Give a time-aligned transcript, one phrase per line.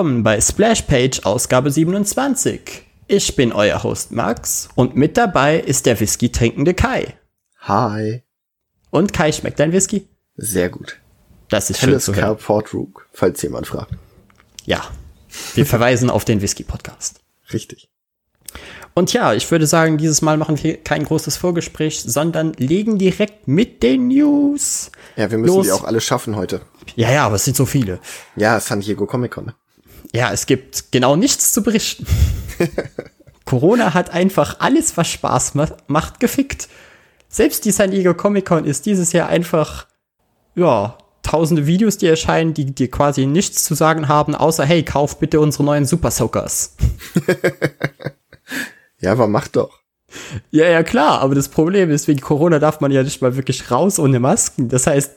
[0.00, 2.86] willkommen bei Splashpage Ausgabe 27.
[3.06, 7.18] Ich bin euer Host Max und mit dabei ist der Whisky trinkende Kai.
[7.58, 8.22] Hi.
[8.88, 10.08] Und Kai, schmeckt dein Whisky?
[10.36, 10.98] Sehr gut.
[11.50, 12.38] Das ist schön zu hören.
[12.38, 13.92] Port Rook, falls jemand fragt.
[14.64, 14.82] Ja,
[15.54, 17.20] wir verweisen auf den Whisky-Podcast.
[17.52, 17.90] Richtig.
[18.94, 23.48] Und ja, ich würde sagen, dieses Mal machen wir kein großes Vorgespräch, sondern legen direkt
[23.48, 24.92] mit den News.
[25.16, 25.66] Ja, wir müssen Los.
[25.66, 26.62] die auch alle schaffen heute.
[26.96, 28.00] Ja, ja, aber es sind so viele.
[28.34, 29.52] Ja, San Diego Comic Con.
[30.12, 32.06] Ja, es gibt genau nichts zu berichten.
[33.44, 36.68] Corona hat einfach alles, was Spaß macht, gefickt.
[37.28, 39.86] Selbst die San Diego Comic Con ist dieses Jahr einfach,
[40.54, 45.18] ja, tausende Videos, die erscheinen, die dir quasi nichts zu sagen haben, außer, hey, kauf
[45.18, 46.76] bitte unsere neuen Super Soakers.
[49.00, 49.80] ja, aber mach doch.
[50.50, 53.70] Ja, ja, klar, aber das Problem ist, wegen Corona darf man ja nicht mal wirklich
[53.70, 54.68] raus ohne Masken.
[54.68, 55.12] Das heißt,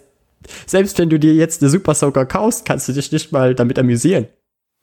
[0.67, 3.79] selbst wenn du dir jetzt eine Super Soaker kaufst, kannst du dich nicht mal damit
[3.79, 4.27] amüsieren.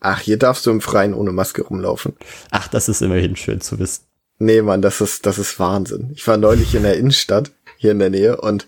[0.00, 2.14] Ach, hier darfst du im Freien ohne Maske rumlaufen.
[2.50, 4.04] Ach, das ist immerhin schön zu wissen.
[4.38, 6.10] Nee, Mann, das ist, das ist Wahnsinn.
[6.14, 8.66] Ich war neulich in der Innenstadt, hier in der Nähe, und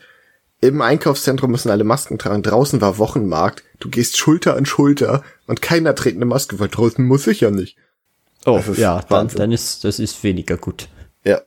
[0.60, 2.42] im Einkaufszentrum müssen alle Masken tragen.
[2.42, 3.64] Draußen war Wochenmarkt.
[3.80, 7.50] Du gehst Schulter an Schulter und keiner trägt eine Maske, weil draußen muss ich ja
[7.50, 7.76] nicht.
[8.44, 10.88] Oh, ja, dann, dann ist, das ist weniger gut.
[11.24, 11.40] Ja.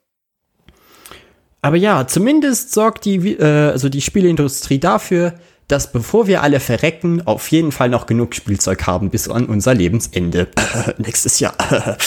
[1.61, 5.35] Aber ja, zumindest sorgt die, äh, also die Spieleindustrie dafür,
[5.67, 9.73] dass bevor wir alle verrecken, auf jeden Fall noch genug Spielzeug haben bis an unser
[9.73, 10.47] Lebensende.
[10.97, 11.55] Nächstes Jahr.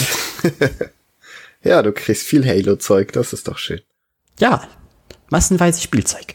[1.62, 3.80] ja, du kriegst viel Halo-Zeug, das ist doch schön.
[4.38, 4.62] Ja,
[5.30, 6.34] massenweise Spielzeug.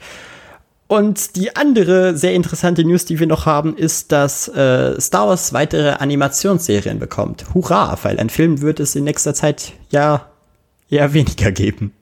[0.87, 5.53] Und die andere sehr interessante News, die wir noch haben, ist, dass äh, Star Wars
[5.53, 7.45] weitere Animationsserien bekommt.
[7.53, 10.29] Hurra, weil ein Film wird es in nächster Zeit ja
[10.89, 11.93] eher weniger geben.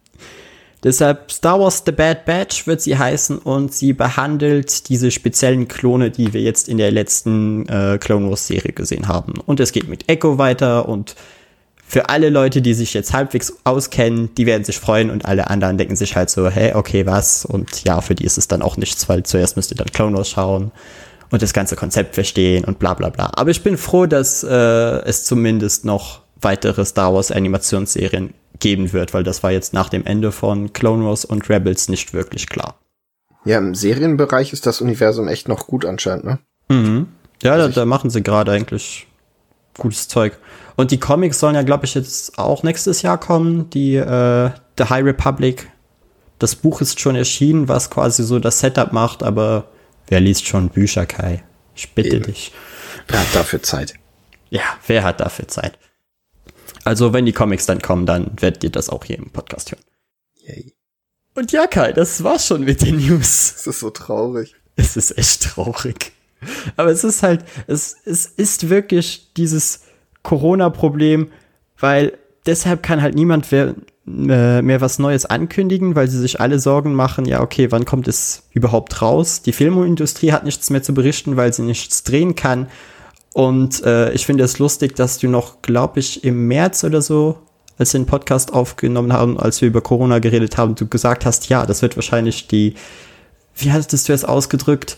[0.84, 6.10] Deshalb Star Wars The Bad Batch wird sie heißen und sie behandelt diese speziellen Klone,
[6.10, 9.34] die wir jetzt in der letzten äh, Clone Wars Serie gesehen haben.
[9.46, 11.16] Und es geht mit Echo weiter und
[11.86, 15.78] für alle Leute, die sich jetzt halbwegs auskennen, die werden sich freuen und alle anderen
[15.78, 17.44] denken sich halt so, hey, okay, was?
[17.46, 20.18] Und ja, für die ist es dann auch nichts, weil zuerst müsst ihr dann Clone
[20.18, 20.72] Wars schauen
[21.32, 23.30] und das ganze Konzept verstehen und bla bla bla.
[23.34, 29.14] Aber ich bin froh, dass äh, es zumindest noch weitere Star Wars Animationsserien geben wird,
[29.14, 32.80] weil das war jetzt nach dem Ende von Clone Wars und Rebels nicht wirklich klar.
[33.44, 36.40] Ja, im Serienbereich ist das Universum echt noch gut anscheinend, ne?
[36.70, 37.08] Mhm.
[37.42, 39.08] Ja, da, da machen sie gerade eigentlich
[39.78, 40.38] gutes Zeug.
[40.76, 43.70] Und die Comics sollen ja, glaube ich, jetzt auch nächstes Jahr kommen.
[43.72, 45.70] Die äh, The High Republic.
[46.40, 49.66] Das Buch ist schon erschienen, was quasi so das Setup macht, aber
[50.08, 51.44] wer liest schon Bücher, Kai?
[51.76, 52.26] Ich bitte Eben.
[52.26, 52.52] dich.
[53.08, 53.94] Wer hat dafür Zeit?
[54.50, 55.78] Ja, wer hat dafür Zeit?
[56.84, 59.84] Also, wenn die Comics dann kommen, dann werdet ihr das auch hier im Podcast hören.
[60.46, 60.74] Yay.
[61.34, 63.54] Und ja, Kai, das war's schon mit den News.
[63.56, 64.56] Es ist so traurig.
[64.76, 66.12] Es ist echt traurig.
[66.76, 69.82] Aber es ist halt, es, es ist wirklich dieses
[70.24, 71.32] Corona-Problem,
[71.80, 73.76] weil deshalb kann halt niemand mehr,
[74.08, 78.08] äh, mehr was Neues ankündigen, weil sie sich alle Sorgen machen, ja, okay, wann kommt
[78.08, 79.42] es überhaupt raus?
[79.42, 82.68] Die Filmindustrie hat nichts mehr zu berichten, weil sie nichts drehen kann.
[83.34, 87.40] Und äh, ich finde es lustig, dass du noch, glaube ich, im März oder so,
[87.78, 91.50] als wir den Podcast aufgenommen haben, als wir über Corona geredet haben, du gesagt hast,
[91.50, 92.76] ja, das wird wahrscheinlich die,
[93.56, 94.98] wie hattest du es ausgedrückt,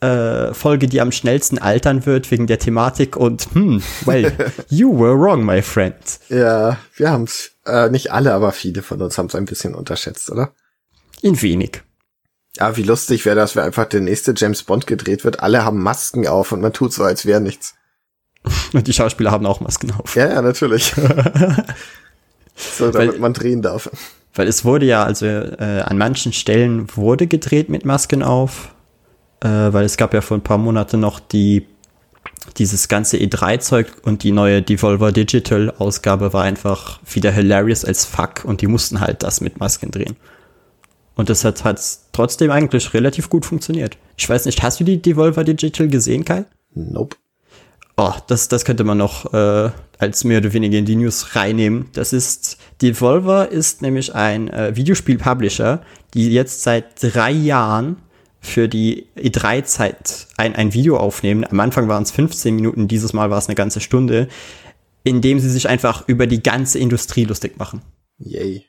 [0.00, 4.30] äh, Folge, die am schnellsten altern wird wegen der Thematik und hm, well,
[4.68, 5.96] you were wrong, my friend.
[6.28, 10.30] Ja, wir haben's, äh, nicht alle, aber viele von uns haben es ein bisschen unterschätzt,
[10.30, 10.52] oder?
[11.22, 11.82] In wenig.
[12.56, 15.40] Ja, wie lustig wäre das, wenn einfach der nächste James Bond gedreht wird.
[15.40, 17.74] Alle haben Masken auf und man tut so, als wäre nichts.
[18.72, 20.16] Und die Schauspieler haben auch Masken auf.
[20.16, 20.94] Ja, ja, natürlich.
[22.56, 23.90] so, damit weil, man drehen darf.
[24.34, 28.74] Weil es wurde ja, also äh, an manchen Stellen wurde gedreht mit Masken auf,
[29.40, 31.66] äh, weil es gab ja vor ein paar Monaten noch die
[32.58, 38.44] dieses ganze E3-Zeug und die neue Devolver Digital Ausgabe war einfach wieder hilarious als fuck
[38.44, 40.16] und die mussten halt das mit Masken drehen.
[41.16, 41.80] Und das hat, hat
[42.12, 43.98] trotzdem eigentlich relativ gut funktioniert.
[44.16, 46.44] Ich weiß nicht, hast du die Devolver Digital gesehen, Kai?
[46.74, 47.16] Nope.
[47.96, 51.86] Oh, das, das könnte man noch äh, als mehr oder weniger in die News reinnehmen.
[51.94, 55.80] Das ist, Devolver ist nämlich ein äh, Videospiel-Publisher,
[56.12, 57.96] die jetzt seit drei Jahren
[58.40, 61.46] für die E3-Zeit ein, ein Video aufnehmen.
[61.50, 64.28] Am Anfang waren es 15 Minuten, dieses Mal war es eine ganze Stunde,
[65.02, 67.80] in dem sie sich einfach über die ganze Industrie lustig machen.
[68.18, 68.66] Yay.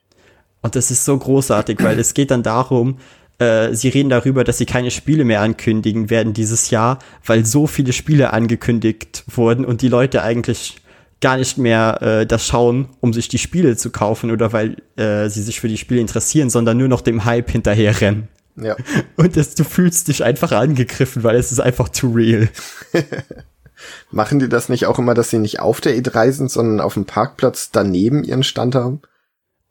[0.68, 2.98] Und das ist so großartig, weil es geht dann darum,
[3.40, 7.68] äh, sie reden darüber, dass sie keine Spiele mehr ankündigen werden dieses Jahr, weil so
[7.68, 10.81] viele Spiele angekündigt wurden und die Leute eigentlich
[11.22, 15.30] gar nicht mehr äh, das schauen, um sich die Spiele zu kaufen oder weil äh,
[15.30, 18.28] sie sich für die Spiele interessieren, sondern nur noch dem Hype hinterherrennen.
[18.58, 18.75] Ja.
[19.16, 22.50] Und das, du fühlst dich einfach angegriffen, weil es ist einfach too real.
[24.12, 26.96] Machen die das nicht auch immer, dass sie nicht auf der E3 sind, sondern auf
[26.96, 29.02] dem Parkplatz daneben ihren Stand haben?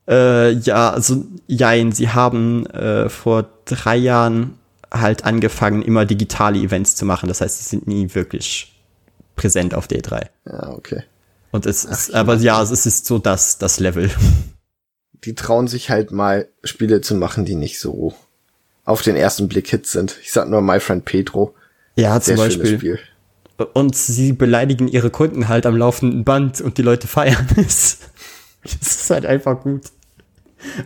[0.09, 4.59] Äh, ja, also jein, sie haben äh, vor drei Jahren
[4.93, 7.29] halt angefangen, immer digitale Events zu machen.
[7.29, 8.81] Das heißt, sie sind nie wirklich
[9.35, 10.27] präsent auf der E3.
[10.47, 11.03] Ja, okay.
[11.51, 14.11] Und es ist, aber ja, es ist so das, das Level.
[15.25, 18.15] Die trauen sich halt mal Spiele zu machen, die nicht so
[18.85, 20.17] auf den ersten Blick Hits sind.
[20.23, 21.55] Ich sag nur My Friend Pedro.
[21.97, 22.77] Ja, zum Beispiel.
[22.77, 22.99] Spiel.
[23.73, 27.99] Und sie beleidigen ihre Kunden halt am laufenden Band und die Leute feiern es.
[28.63, 29.87] Es ist halt einfach gut.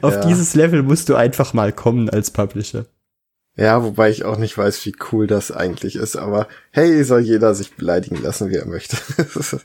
[0.02, 0.26] Auf Ja.
[0.26, 2.86] dieses Level musst du einfach mal kommen als Publisher.
[3.56, 7.54] Ja, wobei ich auch nicht weiß, wie cool das eigentlich ist, aber hey, soll jeder
[7.54, 8.96] sich beleidigen lassen, wie er möchte.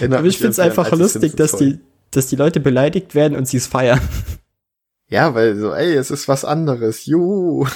[0.00, 1.78] Aber ich find's einfach lustig, dass die,
[2.10, 4.00] dass die Leute beleidigt werden und sie es feiern.
[5.08, 7.06] Ja, weil so, ey, es ist was anderes.
[7.06, 7.66] Juhu.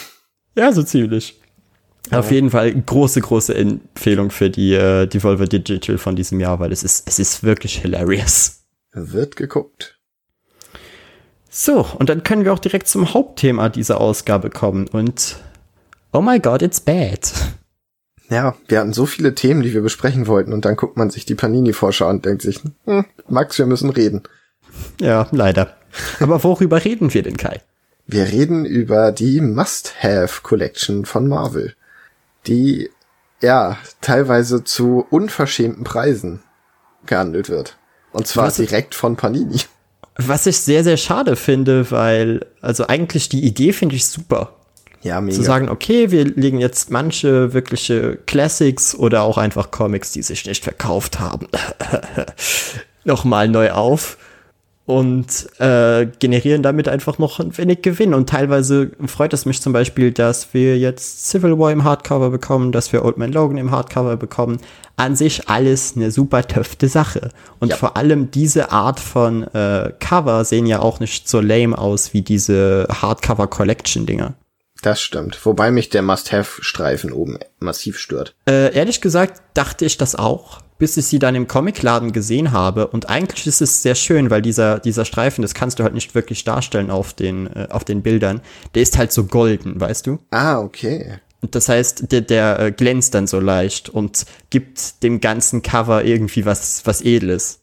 [0.57, 1.41] Ja, so ziemlich.
[2.11, 6.73] Auf jeden Fall große, große Empfehlung für die äh, Devolver Digital von diesem Jahr, weil
[6.73, 8.65] es ist, es ist wirklich hilarious.
[8.93, 9.94] Wird geguckt.
[11.57, 15.37] So, und dann können wir auch direkt zum Hauptthema dieser Ausgabe kommen und
[16.13, 17.33] Oh my god, it's bad.
[18.29, 21.27] Ja, wir hatten so viele Themen, die wir besprechen wollten und dann guckt man sich
[21.27, 24.25] die Panini-Vorschau an und denkt sich, hm, Max, wir müssen reden.
[25.01, 25.77] Ja, leider.
[26.19, 27.61] Aber worüber reden wir denn, Kai?
[28.05, 31.77] Wir reden über die Must-Have Collection von Marvel,
[32.49, 32.91] die
[33.41, 36.43] ja teilweise zu unverschämten Preisen
[37.07, 37.79] gehandelt wird.
[38.11, 39.61] Und zwar direkt von Panini.
[40.17, 44.55] Was ich sehr, sehr schade finde, weil, also eigentlich die Idee finde ich super.
[45.03, 45.37] Ja, mega.
[45.37, 50.47] Zu sagen, okay, wir legen jetzt manche wirkliche Classics oder auch einfach Comics, die sich
[50.47, 51.47] nicht verkauft haben,
[53.05, 54.17] nochmal neu auf
[54.87, 58.13] und äh, generieren damit einfach noch ein wenig Gewinn.
[58.13, 62.71] Und teilweise freut es mich zum Beispiel, dass wir jetzt Civil War im Hardcover bekommen,
[62.71, 64.59] dass wir Old Man Logan im Hardcover bekommen.
[64.97, 67.31] An sich alles eine super töfte Sache.
[67.61, 67.77] Und Ja.
[67.77, 72.23] vor allem diese Art von äh, Cover sehen ja auch nicht so lame aus wie
[72.23, 74.35] diese Hardcover Collection Dinger.
[74.83, 75.45] Das stimmt.
[75.47, 78.35] Wobei mich der Must-Have-Streifen oben massiv stört.
[78.47, 82.89] Äh, ehrlich gesagt dachte ich das auch, bis ich sie dann im Comicladen gesehen habe.
[82.89, 86.15] Und eigentlich ist es sehr schön, weil dieser, dieser Streifen, das kannst du halt nicht
[86.15, 88.41] wirklich darstellen auf den, äh, auf den Bildern.
[88.75, 90.19] Der ist halt so golden, weißt du?
[90.31, 91.21] Ah, okay.
[91.41, 96.05] Und das heißt, der, der äh, glänzt dann so leicht und gibt dem ganzen Cover
[96.05, 97.61] irgendwie was, was Edles.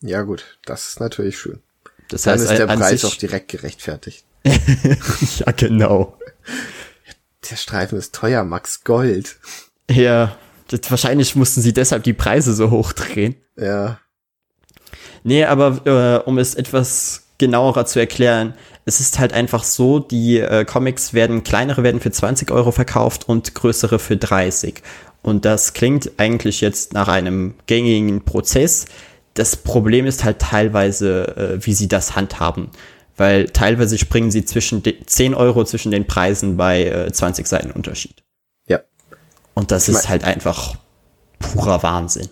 [0.00, 1.60] Ja gut, das ist natürlich schön.
[2.08, 4.24] Das Dann heißt, ist der Preis auch direkt gerechtfertigt.
[4.44, 6.18] ja, genau.
[7.50, 9.38] Der Streifen ist teuer, Max Gold.
[9.88, 10.36] Ja,
[10.72, 13.36] das, wahrscheinlich mussten sie deshalb die Preise so hochdrehen.
[13.56, 13.98] Ja.
[15.24, 18.54] Nee, aber äh, um es etwas genauerer zu erklären,
[18.84, 23.28] es ist halt einfach so, die äh, Comics werden, kleinere werden für 20 Euro verkauft
[23.28, 24.82] und größere für 30.
[25.22, 28.86] Und das klingt eigentlich jetzt nach einem gängigen Prozess.
[29.34, 32.70] Das Problem ist halt teilweise, äh, wie sie das handhaben.
[33.16, 37.70] Weil teilweise springen sie zwischen de 10 Euro zwischen den Preisen bei äh, 20 Seiten
[37.70, 38.22] Unterschied.
[39.54, 40.76] Und das ist halt einfach
[41.38, 42.28] purer Wahnsinn.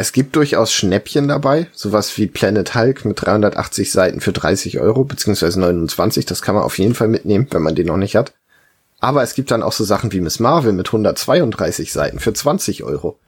[0.00, 5.04] Es gibt durchaus Schnäppchen dabei, sowas wie Planet Hulk mit 380 Seiten für 30 Euro,
[5.04, 8.32] beziehungsweise 29, das kann man auf jeden Fall mitnehmen, wenn man den noch nicht hat.
[9.00, 12.84] Aber es gibt dann auch so Sachen wie Miss Marvel mit 132 Seiten für 20
[12.84, 13.18] Euro.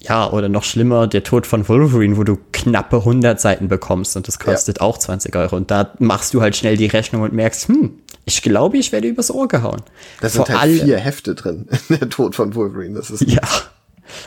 [0.00, 4.28] Ja, oder noch schlimmer, der Tod von Wolverine, wo du knappe 100 Seiten bekommst und
[4.28, 5.56] das kostet auch 20 Euro.
[5.56, 9.08] Und da machst du halt schnell die Rechnung und merkst, hm, ich glaube, ich werde
[9.08, 9.82] übers Ohr gehauen.
[10.20, 13.42] Da sind halt vier Hefte drin, der Tod von Wolverine, das ist Ja.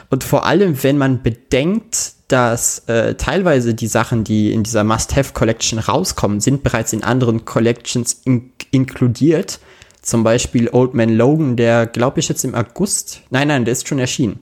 [0.10, 5.80] Und vor allem, wenn man bedenkt, dass äh, teilweise die Sachen, die in dieser Must-Have-Collection
[5.80, 9.60] rauskommen, sind bereits in anderen Collections in inkludiert.
[10.02, 13.88] Zum Beispiel Old Man Logan, der glaube ich jetzt im August, nein, nein, der ist
[13.88, 14.40] schon erschienen.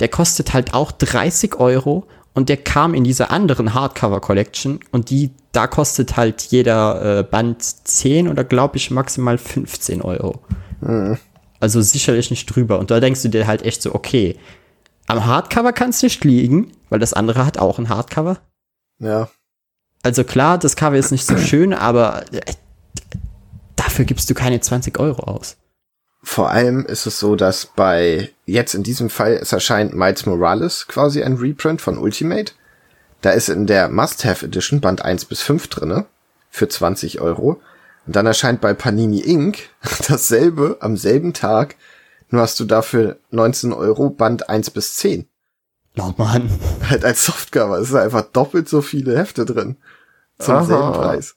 [0.00, 5.30] Der kostet halt auch 30 Euro und der kam in dieser anderen Hardcover-Collection und die,
[5.52, 10.40] da kostet halt jeder äh, Band 10 oder glaube ich maximal 15 Euro.
[11.60, 12.78] Also sicherlich nicht drüber.
[12.78, 14.36] Und da denkst du dir halt echt so, okay,
[15.08, 18.38] am Hardcover kann es nicht liegen, weil das andere hat auch ein Hardcover.
[19.00, 19.28] ja.
[20.02, 22.40] Also klar, das Cover ist nicht so schön, aber äh,
[23.74, 25.56] dafür gibst du keine 20 Euro aus.
[26.30, 30.86] Vor allem ist es so, dass bei, jetzt in diesem Fall, es erscheint Miles Morales
[30.86, 32.52] quasi ein Reprint von Ultimate.
[33.22, 36.04] Da ist in der Must-Have Edition Band 1 bis 5 drinne
[36.50, 37.62] für 20 Euro.
[38.06, 39.70] Und dann erscheint bei Panini Inc.
[40.08, 41.76] dasselbe am selben Tag.
[42.28, 45.26] Nur hast du dafür 19 Euro Band 1 bis 10.
[45.96, 46.50] Oh Mann.
[46.90, 47.78] Halt als Softcover.
[47.78, 49.78] Es ist einfach doppelt so viele Hefte drin.
[50.38, 50.64] Zum Aha.
[50.64, 51.36] selben Preis.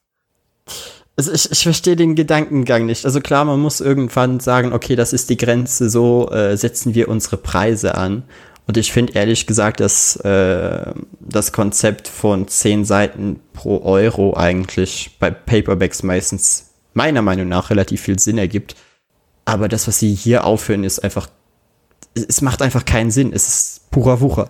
[1.22, 3.06] Also ich, ich verstehe den Gedankengang nicht.
[3.06, 7.10] Also klar, man muss irgendwann sagen, okay, das ist die Grenze, so äh, setzen wir
[7.10, 8.24] unsere Preise an.
[8.66, 15.18] Und ich finde ehrlich gesagt, dass äh, das Konzept von 10 Seiten pro Euro eigentlich
[15.20, 18.76] bei Paperbacks meistens meiner Meinung nach relativ viel Sinn ergibt.
[19.46, 21.30] Aber das, was sie hier aufhören, ist einfach,
[22.16, 23.32] es macht einfach keinen Sinn.
[23.32, 24.50] Es ist purer Wucher.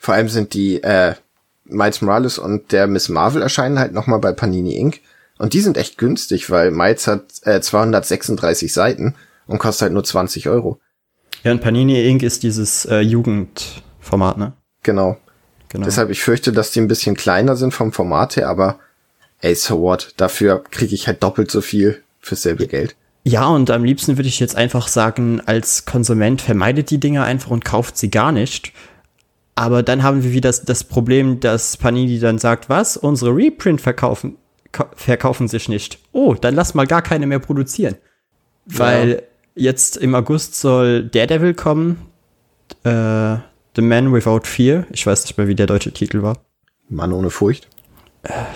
[0.00, 1.14] Vor allem sind die äh,
[1.62, 5.00] Miles Morales und der Miss Marvel erscheinen halt nochmal bei Panini Inc.
[5.38, 9.14] Und die sind echt günstig, weil Miles hat äh, 236 Seiten
[9.46, 10.80] und kostet halt nur 20 Euro.
[11.44, 12.22] Ja, und Panini Inc.
[12.22, 14.52] ist dieses äh, Jugendformat, ne?
[14.82, 15.16] Genau.
[15.68, 15.84] genau.
[15.84, 18.78] Deshalb, ich fürchte, dass die ein bisschen kleiner sind vom Format her, aber
[19.40, 20.14] ey, so what?
[20.16, 22.96] Dafür kriege ich halt doppelt so viel fürs selbe Geld.
[23.24, 27.50] Ja, und am liebsten würde ich jetzt einfach sagen, als Konsument vermeidet die Dinger einfach
[27.50, 28.72] und kauft sie gar nicht.
[29.54, 32.96] Aber dann haben wir wieder das, das Problem, dass Panini dann sagt, was?
[32.96, 34.36] Unsere Reprint verkaufen,
[34.94, 35.98] verkaufen sich nicht.
[36.12, 37.96] Oh, dann lass mal gar keine mehr produzieren.
[38.70, 38.78] Ja.
[38.78, 39.22] Weil
[39.54, 42.06] jetzt im August soll Daredevil kommen.
[42.84, 43.36] Äh,
[43.76, 44.86] The Man Without Fear.
[44.90, 46.38] Ich weiß nicht mehr, wie der deutsche Titel war.
[46.88, 47.68] Mann ohne Furcht.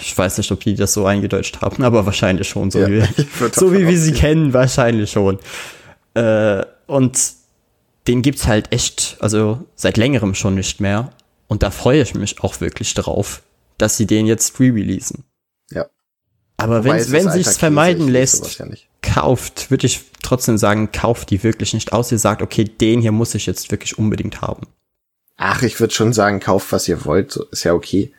[0.00, 3.02] Ich weiß nicht, ob die das so eingedeutscht haben, aber wahrscheinlich schon, so ja, wie,
[3.52, 5.38] so wie wir sie kennen, wahrscheinlich schon.
[6.14, 7.18] Äh, und
[8.08, 11.12] den gibt's halt echt, also seit längerem schon nicht mehr.
[11.46, 13.42] Und da freue ich mich auch wirklich drauf,
[13.78, 15.24] dass sie den jetzt re-releasen.
[16.62, 18.66] Aber wenn, wenn sich's vermeiden lässt, ja
[19.02, 22.10] kauft, würde ich trotzdem sagen, kauft die wirklich nicht aus.
[22.12, 24.66] Ihr sagt, okay, den hier muss ich jetzt wirklich unbedingt haben.
[25.36, 28.12] Ach, ich würde schon sagen, kauft, was ihr wollt, so, ist ja okay.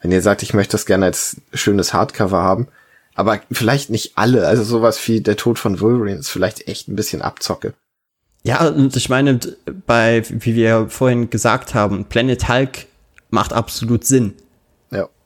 [0.00, 2.68] Wenn ihr sagt, ich möchte das gerne als schönes Hardcover haben,
[3.14, 6.96] aber vielleicht nicht alle, also sowas wie der Tod von Wolverine ist vielleicht echt ein
[6.96, 7.74] bisschen Abzocke.
[8.42, 9.38] Ja, und ich meine,
[9.86, 12.86] bei, wie wir vorhin gesagt haben, Planet Hulk
[13.28, 14.32] macht absolut Sinn.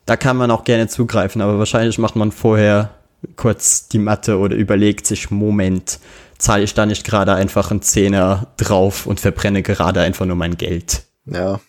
[0.07, 2.91] Da kann man auch gerne zugreifen, aber wahrscheinlich macht man vorher
[3.37, 5.99] kurz die Matte oder überlegt sich, Moment,
[6.39, 10.57] zahle ich da nicht gerade einfach einen Zehner drauf und verbrenne gerade einfach nur mein
[10.57, 11.05] Geld.
[11.27, 11.61] Ja.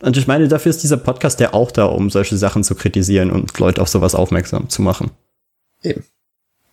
[0.00, 3.30] Und ich meine, dafür ist dieser Podcast ja auch da, um solche Sachen zu kritisieren
[3.30, 5.12] und Leute auf sowas aufmerksam zu machen.
[5.82, 6.04] Eben.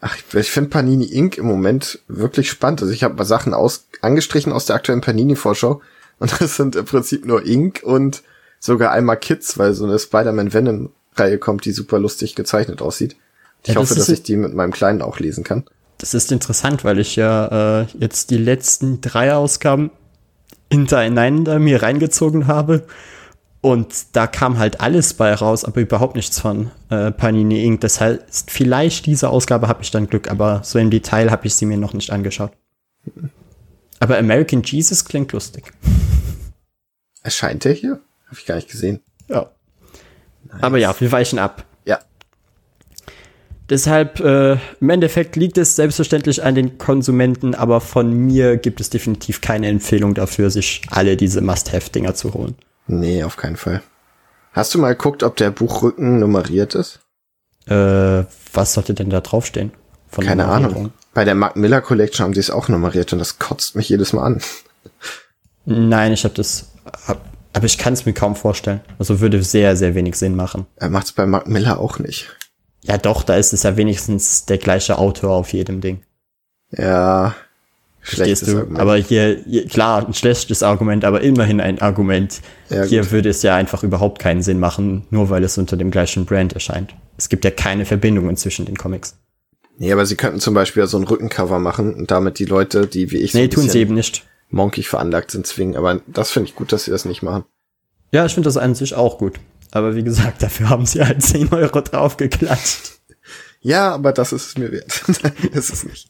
[0.02, 1.38] Ach, ich, ich finde Panini Inc.
[1.38, 2.82] im Moment wirklich spannend.
[2.82, 5.82] Also ich habe mal Sachen aus, angestrichen aus der aktuellen Panini-Vorschau
[6.20, 7.82] und das sind im Prinzip nur Inc.
[7.84, 8.24] und
[8.60, 13.16] sogar einmal Kids, weil so eine Spider-Man Venom-Reihe kommt, die super lustig gezeichnet aussieht.
[13.64, 15.66] Ich ja, hoffe, das dass ich die mit meinem Kleinen auch lesen kann.
[15.98, 19.92] Das ist interessant, weil ich ja äh, jetzt die letzten drei Ausgaben
[20.72, 22.86] hintereinander mir reingezogen habe
[23.62, 27.82] und da kam halt alles bei raus, aber überhaupt nichts von äh, Panini Inc.
[27.82, 31.56] Das heißt, vielleicht diese Ausgabe habe ich dann Glück, aber so im Detail habe ich
[31.56, 32.54] sie mir noch nicht angeschaut.
[34.00, 35.74] Aber American Jesus klingt lustig.
[37.22, 38.00] Erscheint der hier?
[38.30, 39.02] Habe ich gar nicht gesehen.
[39.28, 39.52] Ja.
[40.44, 40.64] Nice.
[40.64, 41.66] Aber ja, wir weichen ab.
[41.86, 42.00] Ja.
[43.70, 48.90] Deshalb, äh, im Endeffekt liegt es selbstverständlich an den Konsumenten, aber von mir gibt es
[48.90, 52.56] definitiv keine Empfehlung dafür, sich alle diese Must-Have-Dinger zu holen.
[52.88, 53.82] Nee, auf keinen Fall.
[54.52, 57.00] Hast du mal geguckt, ob der Buchrücken nummeriert ist?
[57.68, 59.72] Äh, was sollte denn da draufstehen?
[60.10, 60.92] Von Keine Ahnung.
[61.14, 64.14] Bei der Mark Miller Collection haben die es auch nummeriert und das kotzt mich jedes
[64.14, 64.42] Mal an.
[65.66, 66.72] Nein, ich habe das,
[67.08, 67.22] hab,
[67.54, 68.82] aber ich kann es mir kaum vorstellen.
[68.98, 70.66] Also würde sehr, sehr wenig Sinn machen.
[70.76, 72.30] Er macht es bei Mark Miller auch nicht.
[72.84, 76.02] Ja, doch, da ist es ja wenigstens der gleiche Autor auf jedem Ding.
[76.72, 77.36] Ja,
[78.02, 78.58] Verstehst du?
[78.58, 78.80] Argument.
[78.80, 82.42] Aber hier, hier, klar, ein schlechtes Argument, aber immerhin ein Argument.
[82.70, 83.12] Ja, hier gut.
[83.12, 86.54] würde es ja einfach überhaupt keinen Sinn machen, nur weil es unter dem gleichen Brand
[86.54, 86.96] erscheint.
[87.18, 89.18] Es gibt ja keine Verbindungen zwischen den Comics.
[89.78, 93.12] Nee, aber sie könnten zum Beispiel so ein Rückencover machen und damit die Leute, die
[93.12, 94.26] wie ich so nee, tun sie eben nicht.
[94.50, 95.76] Monkig veranlagt sind, zwingen.
[95.76, 97.46] Aber das finde ich gut, dass sie das nicht machen.
[98.12, 99.40] Ja, ich finde das an sich auch gut.
[99.72, 103.00] Aber wie gesagt, dafür haben sie halt 10 Euro draufgeklatscht.
[103.62, 105.04] Ja, aber das ist es mir wert.
[105.54, 106.10] das ist nicht.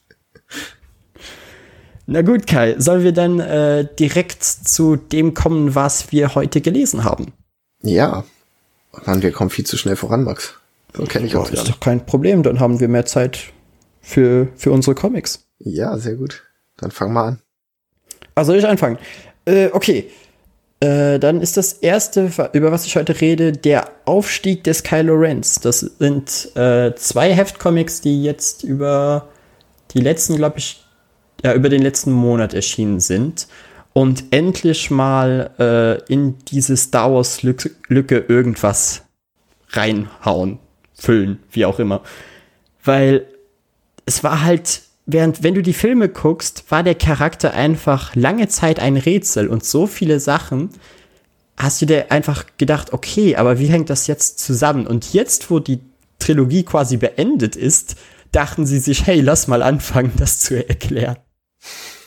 [2.06, 7.04] Na gut, Kai, sollen wir dann äh, direkt zu dem kommen, was wir heute gelesen
[7.04, 7.32] haben?
[7.82, 8.24] Ja.
[9.06, 10.54] Mann, wir kommen viel zu schnell voran, Max.
[10.96, 13.52] So kenne ich ja, uns Ist doch kein Problem, dann haben wir mehr Zeit
[14.00, 15.46] für, für unsere Comics.
[15.58, 16.42] Ja, sehr gut.
[16.76, 17.42] Dann fang mal an.
[18.34, 18.98] Also ich anfangen.
[19.44, 20.10] Äh, okay.
[20.80, 25.56] Äh, dann ist das erste, über was ich heute rede, der Aufstieg des Kylo Rens.
[25.56, 29.28] Das sind äh, zwei Heftcomics, die jetzt über
[29.92, 30.82] die letzten, glaube ich,
[31.44, 33.46] ja, über den letzten Monat erschienen sind
[33.92, 39.02] und endlich mal äh, in diese Star Wars Lücke, Lücke irgendwas
[39.70, 40.58] reinhauen,
[40.94, 42.02] füllen, wie auch immer.
[42.84, 43.26] Weil
[44.06, 48.80] es war halt, während, wenn du die Filme guckst, war der Charakter einfach lange Zeit
[48.80, 50.70] ein Rätsel und so viele Sachen
[51.56, 54.86] hast du dir einfach gedacht, okay, aber wie hängt das jetzt zusammen?
[54.86, 55.80] Und jetzt, wo die
[56.18, 57.96] Trilogie quasi beendet ist,
[58.32, 61.16] dachten sie sich, hey, lass mal anfangen, das zu erklären.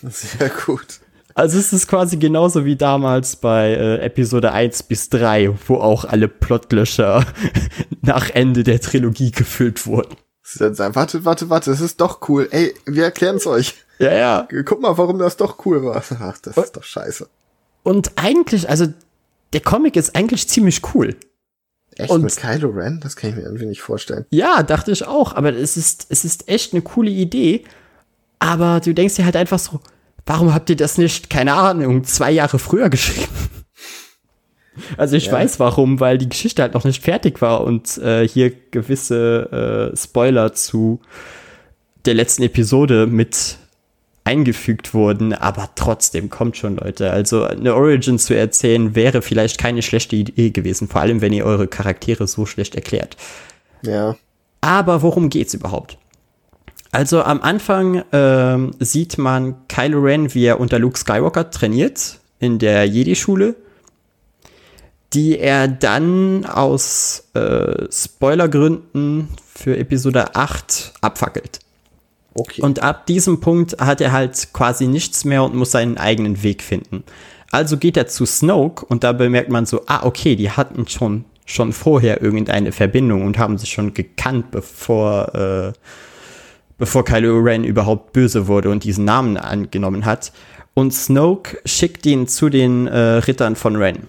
[0.01, 1.00] Sehr gut.
[1.36, 6.05] Also es ist quasi genauso wie damals bei äh, Episode 1 bis 3, wo auch
[6.05, 7.25] alle Plotlöcher
[8.01, 10.15] nach Ende der Trilogie gefüllt wurden.
[10.43, 12.47] Warte, warte, warte, es ist doch cool.
[12.51, 13.75] Ey, wir erklären's euch.
[14.00, 14.47] Ja, ja.
[14.65, 16.03] Guck mal, warum das doch cool war.
[16.19, 17.29] Ach, das ist doch scheiße.
[17.83, 18.88] Und eigentlich, also
[19.53, 21.15] der Comic ist eigentlich ziemlich cool.
[21.95, 23.00] Echt und mit Kylo Ren?
[23.01, 24.25] Das kann ich mir irgendwie nicht vorstellen.
[24.31, 27.63] Ja, dachte ich auch, aber es ist, es ist echt eine coole Idee.
[28.39, 29.79] Aber du denkst dir halt einfach so,
[30.25, 33.29] warum habt ihr das nicht, keine Ahnung, zwei Jahre früher geschrieben?
[34.98, 35.34] Also ich ja.
[35.34, 39.98] weiß warum, weil die Geschichte halt noch nicht fertig war und äh, hier gewisse äh,
[39.98, 41.00] Spoiler zu
[42.06, 43.58] der letzten Episode mit
[44.25, 47.12] eingefügt wurden, aber trotzdem kommt schon, Leute.
[47.12, 51.46] Also eine Origin zu erzählen wäre vielleicht keine schlechte Idee gewesen, vor allem wenn ihr
[51.46, 53.18] eure Charaktere so schlecht erklärt.
[53.82, 54.15] Ja.
[54.62, 55.98] Aber worum geht's überhaupt?
[56.92, 62.60] Also am Anfang ähm, sieht man Kylo Ren, wie er unter Luke Skywalker trainiert in
[62.60, 63.56] der Jedi-Schule,
[65.13, 71.60] die er dann aus äh, Spoilergründen für Episode 8 abfackelt.
[72.34, 72.62] Okay.
[72.62, 76.63] Und ab diesem Punkt hat er halt quasi nichts mehr und muss seinen eigenen Weg
[76.63, 77.03] finden.
[77.51, 81.25] Also geht er zu Snoke und da bemerkt man so, ah, okay, die hatten schon,
[81.46, 85.74] schon vorher irgendeine Verbindung und haben sich schon gekannt, bevor, äh,
[86.79, 90.32] bevor Kylo Ren überhaupt böse wurde und diesen Namen angenommen hat.
[90.74, 94.08] Und Snoke schickt ihn zu den äh, Rittern von Ren.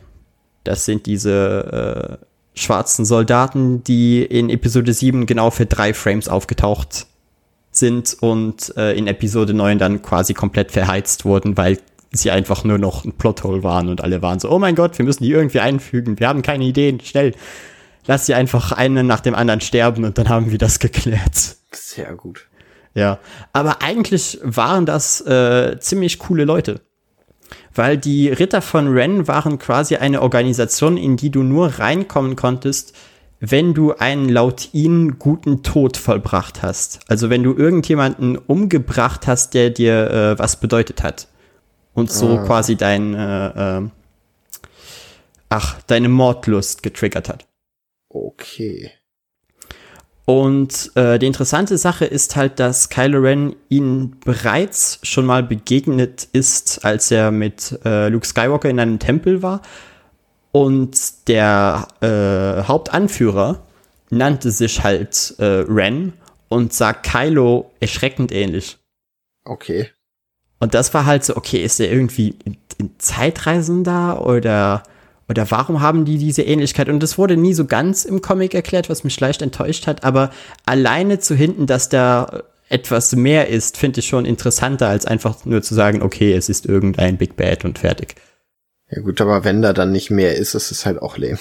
[0.65, 2.25] Das sind diese äh,
[2.59, 7.07] schwarzen Soldaten, die in Episode 7 genau für drei Frames aufgetaucht
[7.71, 11.79] sind und äh, in Episode 9 dann quasi komplett verheizt wurden, weil
[12.13, 15.05] sie einfach nur noch ein Plothole waren und alle waren so, oh mein Gott, wir
[15.05, 17.35] müssen die irgendwie einfügen, wir haben keine Ideen, schnell.
[18.07, 21.57] Lass sie einfach einen nach dem anderen sterben und dann haben wir das geklärt.
[21.73, 22.47] Sehr gut.
[22.95, 23.19] Ja,
[23.53, 26.81] aber eigentlich waren das äh, ziemlich coole Leute.
[27.75, 32.95] Weil die Ritter von Ren waren quasi eine Organisation, in die du nur reinkommen konntest,
[33.41, 37.01] wenn du einen laut ihnen guten Tod vollbracht hast.
[37.09, 41.29] Also wenn du irgendjemanden umgebracht hast, der dir äh, was bedeutet hat.
[41.93, 42.45] Und so ah.
[42.45, 43.89] quasi dein, äh, äh,
[45.49, 47.47] ach, deine Mordlust getriggert hat.
[48.09, 48.93] Okay.
[50.27, 56.29] Und äh, die interessante Sache ist halt, dass Kylo Ren ihnen bereits schon mal begegnet
[56.33, 59.61] ist, als er mit äh, Luke Skywalker in einem Tempel war
[60.55, 63.67] und der äh, Hauptanführer
[64.11, 66.13] nannte sich halt äh, Ren
[66.49, 68.79] und sah Kylo erschreckend ähnlich.
[69.45, 69.91] Okay.
[70.61, 74.85] Und das war halt so, okay, ist er irgendwie in, in Zeitreisen da oder,
[75.29, 76.89] oder warum haben die diese Ähnlichkeit?
[76.89, 80.31] Und das wurde nie so ganz im Comic erklärt, was mich leicht enttäuscht hat, aber
[80.67, 85.63] alleine zu hinten, dass da etwas mehr ist, finde ich schon interessanter, als einfach nur
[85.63, 88.17] zu sagen, okay, es ist irgendein Big Bad und fertig.
[88.91, 91.39] Ja gut, aber wenn da dann nicht mehr ist, ist es halt auch lame.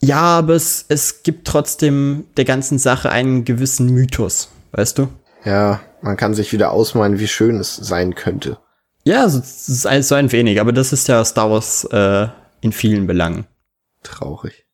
[0.00, 5.08] Ja, aber es, es gibt trotzdem der ganzen Sache einen gewissen Mythos, weißt du?
[5.44, 8.58] Ja, man kann sich wieder ausmalen, wie schön es sein könnte.
[9.04, 12.28] Ja, so, so ein, so ein wenig, aber das ist ja Star Wars äh,
[12.60, 13.46] in vielen Belangen.
[14.02, 14.66] Traurig.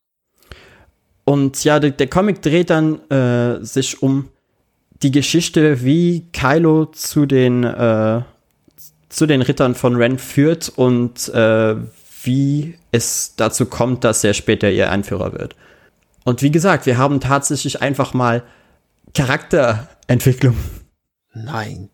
[1.23, 4.29] Und ja, der, der Comic dreht dann äh, sich um
[5.01, 8.21] die Geschichte, wie Kylo zu den äh,
[9.09, 11.75] zu den Rittern von Ren führt und äh,
[12.23, 15.55] wie es dazu kommt, dass er später ihr Anführer wird.
[16.25, 18.43] Und wie gesagt, wir haben tatsächlich einfach mal
[19.13, 20.57] Charakterentwicklung.
[21.33, 21.89] Nein.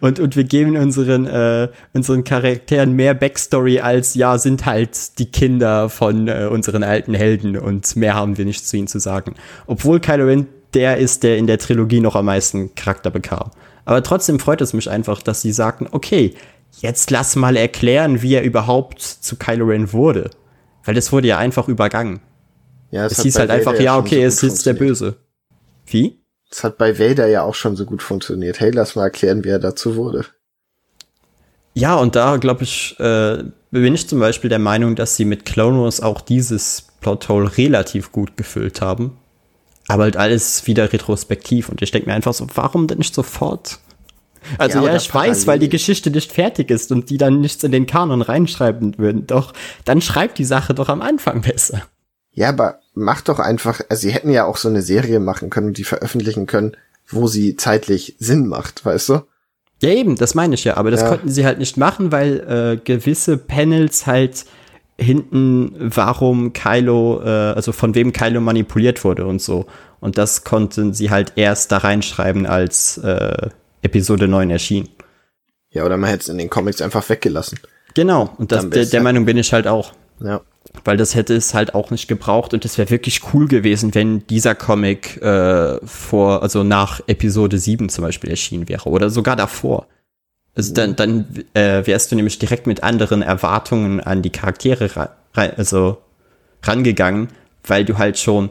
[0.00, 5.26] Und, und wir geben unseren, äh, unseren Charakteren mehr Backstory als, ja, sind halt die
[5.26, 9.34] Kinder von äh, unseren alten Helden und mehr haben wir nicht zu ihnen zu sagen.
[9.66, 13.50] Obwohl Kylo Ren der ist, der in der Trilogie noch am meisten Charakter bekam.
[13.84, 16.34] Aber trotzdem freut es mich einfach, dass sie sagten, okay,
[16.80, 20.30] jetzt lass mal erklären, wie er überhaupt zu Kylo Ren wurde.
[20.84, 22.20] Weil das wurde ja einfach übergangen.
[22.90, 25.16] Ja, es, es hieß halt einfach, ja, okay, es ist der Böse.
[25.86, 26.23] Wie?
[26.54, 28.60] Es hat bei Vader ja auch schon so gut funktioniert.
[28.60, 30.24] Hey, lass mal erklären, wie er dazu wurde.
[31.72, 35.44] Ja, und da glaube ich, äh, bin ich zum Beispiel der Meinung, dass sie mit
[35.46, 39.18] Clone Wars auch dieses Plothole relativ gut gefüllt haben.
[39.88, 41.70] Aber halt alles wieder retrospektiv.
[41.70, 43.80] Und ich denke mir einfach so, warum denn nicht sofort
[44.58, 47.64] also ja, ja ich weiß, weil die Geschichte nicht fertig ist und die dann nichts
[47.64, 49.26] in den Kanon reinschreiben würden.
[49.26, 49.54] Doch,
[49.86, 51.82] dann schreibt die Sache doch am Anfang besser.
[52.30, 55.68] Ja, aber mach doch einfach, also sie hätten ja auch so eine Serie machen können
[55.68, 56.76] und die veröffentlichen können,
[57.08, 59.22] wo sie zeitlich Sinn macht, weißt du?
[59.82, 61.08] Ja, eben, das meine ich ja, aber das ja.
[61.08, 64.46] konnten sie halt nicht machen, weil äh, gewisse Panels halt
[64.96, 69.66] hinten, warum Kylo, äh, also von wem Kylo manipuliert wurde und so.
[70.00, 73.48] Und das konnten sie halt erst da reinschreiben, als äh,
[73.82, 74.88] Episode 9 erschien.
[75.70, 77.58] Ja, oder man hätte es in den Comics einfach weggelassen.
[77.94, 79.92] Genau, und das, der, der Meinung bin ich halt auch.
[80.20, 80.40] Ja.
[80.84, 84.26] Weil das hätte es halt auch nicht gebraucht und es wäre wirklich cool gewesen, wenn
[84.26, 89.86] dieser Comic äh, vor, also nach Episode 7 zum Beispiel erschienen wäre oder sogar davor.
[90.54, 95.16] Also dann, dann äh, wärst du nämlich direkt mit anderen Erwartungen an die Charaktere ra
[95.32, 95.98] also
[96.62, 97.28] rangegangen,
[97.64, 98.50] weil du halt schon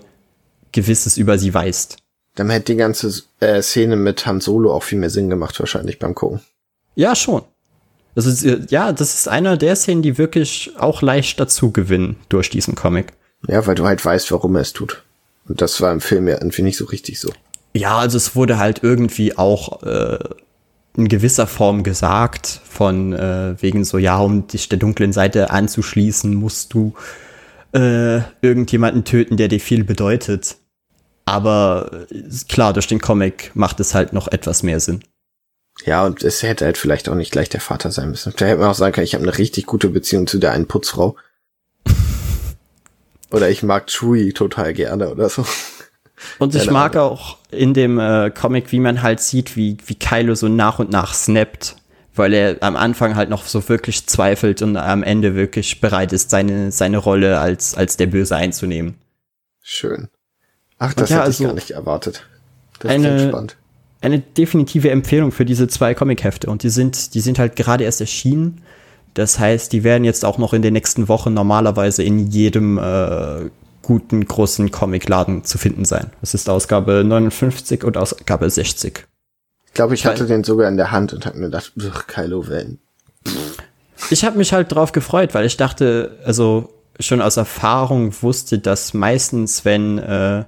[0.73, 1.97] gewisses über sie weißt.
[2.35, 5.99] Dann hätte die ganze äh, Szene mit Han Solo auch viel mehr Sinn gemacht, wahrscheinlich
[5.99, 6.41] beim Gucken.
[6.95, 7.43] Ja, schon.
[8.15, 12.75] Äh, ja, das ist einer der Szenen, die wirklich auch leicht dazu gewinnen durch diesen
[12.75, 13.13] Comic.
[13.47, 15.03] Ja, weil du halt weißt, warum er es tut.
[15.47, 17.31] Und das war im Film ja irgendwie nicht so richtig so.
[17.73, 20.19] Ja, also es wurde halt irgendwie auch äh,
[20.95, 26.33] in gewisser Form gesagt, von äh, wegen so, ja, um dich der dunklen Seite anzuschließen,
[26.33, 26.93] musst du
[27.73, 30.57] äh, irgendjemanden töten, der dir viel bedeutet.
[31.25, 35.03] Aber äh, klar, durch den Comic macht es halt noch etwas mehr Sinn.
[35.85, 38.33] Ja, und es hätte halt vielleicht auch nicht gleich der Vater sein müssen.
[38.37, 40.67] Da hätte man auch sagen können, ich habe eine richtig gute Beziehung zu der einen
[40.67, 41.15] Putzfrau.
[43.31, 45.45] oder ich mag Chewie total gerne oder so.
[46.39, 50.35] Und ich mag auch in dem äh, Comic, wie man halt sieht, wie, wie Kylo
[50.35, 51.75] so nach und nach snappt,
[52.15, 56.29] weil er am Anfang halt noch so wirklich zweifelt und am Ende wirklich bereit ist,
[56.29, 58.95] seine, seine Rolle als, als der Böse einzunehmen.
[59.61, 60.07] Schön.
[60.77, 62.25] Ach, das ja, hätte also ich gar nicht erwartet.
[62.79, 63.57] Das eine, spannend.
[64.03, 66.49] Eine definitive Empfehlung für diese zwei Comic-Hefte.
[66.49, 68.61] Und die sind, die sind halt gerade erst erschienen.
[69.13, 73.49] Das heißt, die werden jetzt auch noch in den nächsten Wochen normalerweise in jedem äh,
[73.81, 76.09] guten großen Comicladen zu finden sein.
[76.19, 79.05] Das ist Ausgabe 59 und Ausgabe 60.
[79.67, 81.71] Ich glaube, ich hatte den sogar in der Hand und habe mir gedacht,
[82.07, 82.79] Kylo Ren.
[84.09, 88.93] Ich habe mich halt drauf gefreut, weil ich dachte, also schon aus Erfahrung wusste, dass
[88.93, 90.43] meistens, wenn äh,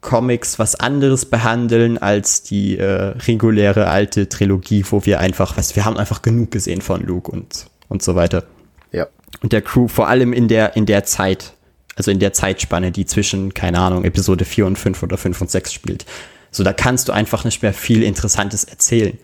[0.00, 5.84] Comics was anderes behandeln als die äh, reguläre alte Trilogie, wo wir einfach, was wir
[5.84, 8.44] haben einfach genug gesehen von Luke und und so weiter.
[8.92, 9.06] Ja.
[9.42, 11.54] Und der Crew vor allem in der in der Zeit,
[11.96, 15.50] also in der Zeitspanne, die zwischen, keine Ahnung, Episode 4 und 5 oder 5 und
[15.50, 16.06] 6 spielt.
[16.50, 19.18] So, da kannst du einfach nicht mehr viel Interessantes erzählen.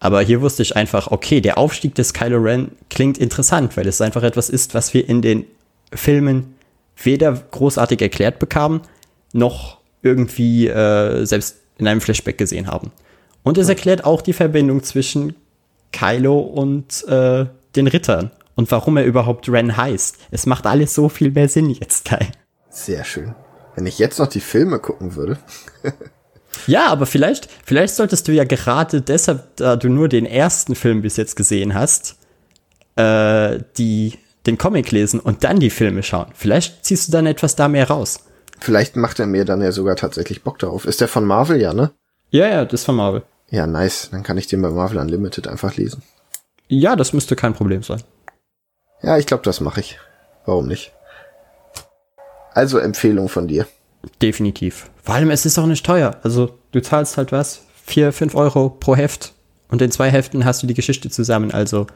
[0.00, 4.00] Aber hier wusste ich einfach, okay, der Aufstieg des Kylo Ren klingt interessant, weil es
[4.00, 5.44] einfach etwas ist, was wir in den
[5.92, 6.54] Filmen
[7.02, 8.82] weder großartig erklärt bekamen,
[9.32, 12.90] noch irgendwie äh, selbst in einem Flashback gesehen haben.
[13.42, 15.34] Und es erklärt auch die Verbindung zwischen
[15.92, 20.16] Kylo und äh, den Rittern und warum er überhaupt Ren heißt.
[20.30, 22.28] Es macht alles so viel mehr Sinn jetzt, Kai.
[22.70, 23.34] Sehr schön.
[23.74, 25.38] Wenn ich jetzt noch die Filme gucken würde.
[26.66, 31.02] ja, aber vielleicht, vielleicht solltest du ja gerade deshalb, da du nur den ersten Film
[31.02, 32.16] bis jetzt gesehen hast,
[32.96, 36.26] äh, die, den Comic lesen und dann die Filme schauen.
[36.34, 38.24] Vielleicht ziehst du dann etwas da mehr raus.
[38.60, 40.84] Vielleicht macht er mir dann ja sogar tatsächlich Bock darauf.
[40.84, 41.92] Ist der von Marvel, ja, ne?
[42.30, 43.22] Ja, ja, das ist von Marvel.
[43.50, 44.10] Ja, nice.
[44.10, 46.02] Dann kann ich den bei Marvel Unlimited einfach lesen.
[46.68, 48.02] Ja, das müsste kein Problem sein.
[49.02, 49.98] Ja, ich glaube, das mache ich.
[50.44, 50.92] Warum nicht?
[52.52, 53.66] Also Empfehlung von dir.
[54.20, 54.90] Definitiv.
[55.02, 56.16] Vor allem, es ist auch nicht teuer.
[56.22, 57.62] Also du zahlst halt was?
[57.84, 59.32] Vier, fünf Euro pro Heft.
[59.68, 61.52] Und in zwei Heften hast du die Geschichte zusammen.
[61.52, 61.86] Also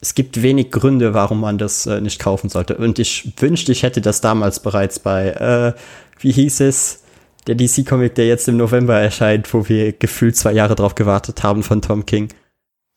[0.00, 2.76] es gibt wenig Gründe, warum man das äh, nicht kaufen sollte.
[2.76, 5.72] Und ich wünschte, ich hätte das damals bereits bei, äh,
[6.18, 7.02] wie hieß es,
[7.46, 11.62] der DC-Comic, der jetzt im November erscheint, wo wir gefühlt zwei Jahre drauf gewartet haben
[11.62, 12.28] von Tom King.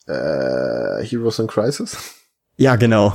[0.07, 1.97] Äh, Heroes in Crisis?
[2.57, 3.13] Ja, genau.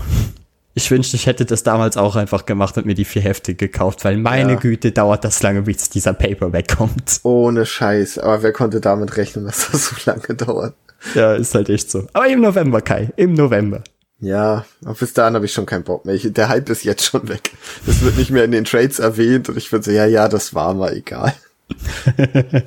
[0.75, 4.05] Ich wünschte, ich hätte das damals auch einfach gemacht und mir die vier Hefte gekauft,
[4.05, 4.59] weil meine ja.
[4.59, 7.21] Güte dauert das lange, bis dieser Paperback kommt.
[7.25, 8.18] Ohne Scheiß.
[8.18, 10.75] Aber wer konnte damit rechnen, dass das so lange dauert?
[11.15, 12.07] Ja, ist halt echt so.
[12.12, 13.11] Aber im November, Kai.
[13.17, 13.83] Im November.
[14.23, 16.15] Ja, aber bis dahin habe ich schon keinen Bock mehr.
[16.15, 17.51] Ich, der Hype ist jetzt schon weg.
[17.87, 20.55] Das wird nicht mehr in den Trades erwähnt und ich würde so, ja, ja, das
[20.55, 21.35] war mal egal.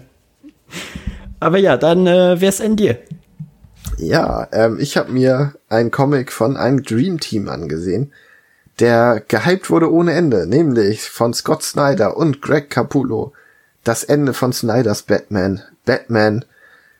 [1.40, 2.98] aber ja, dann äh, wär's in dir.
[3.98, 8.12] Ja, ähm, ich habe mir einen Comic von einem Dream Team angesehen,
[8.80, 13.32] der gehypt wurde ohne Ende, nämlich von Scott Snyder und Greg Capullo.
[13.86, 16.44] Das Ende von Snyders Batman, Batman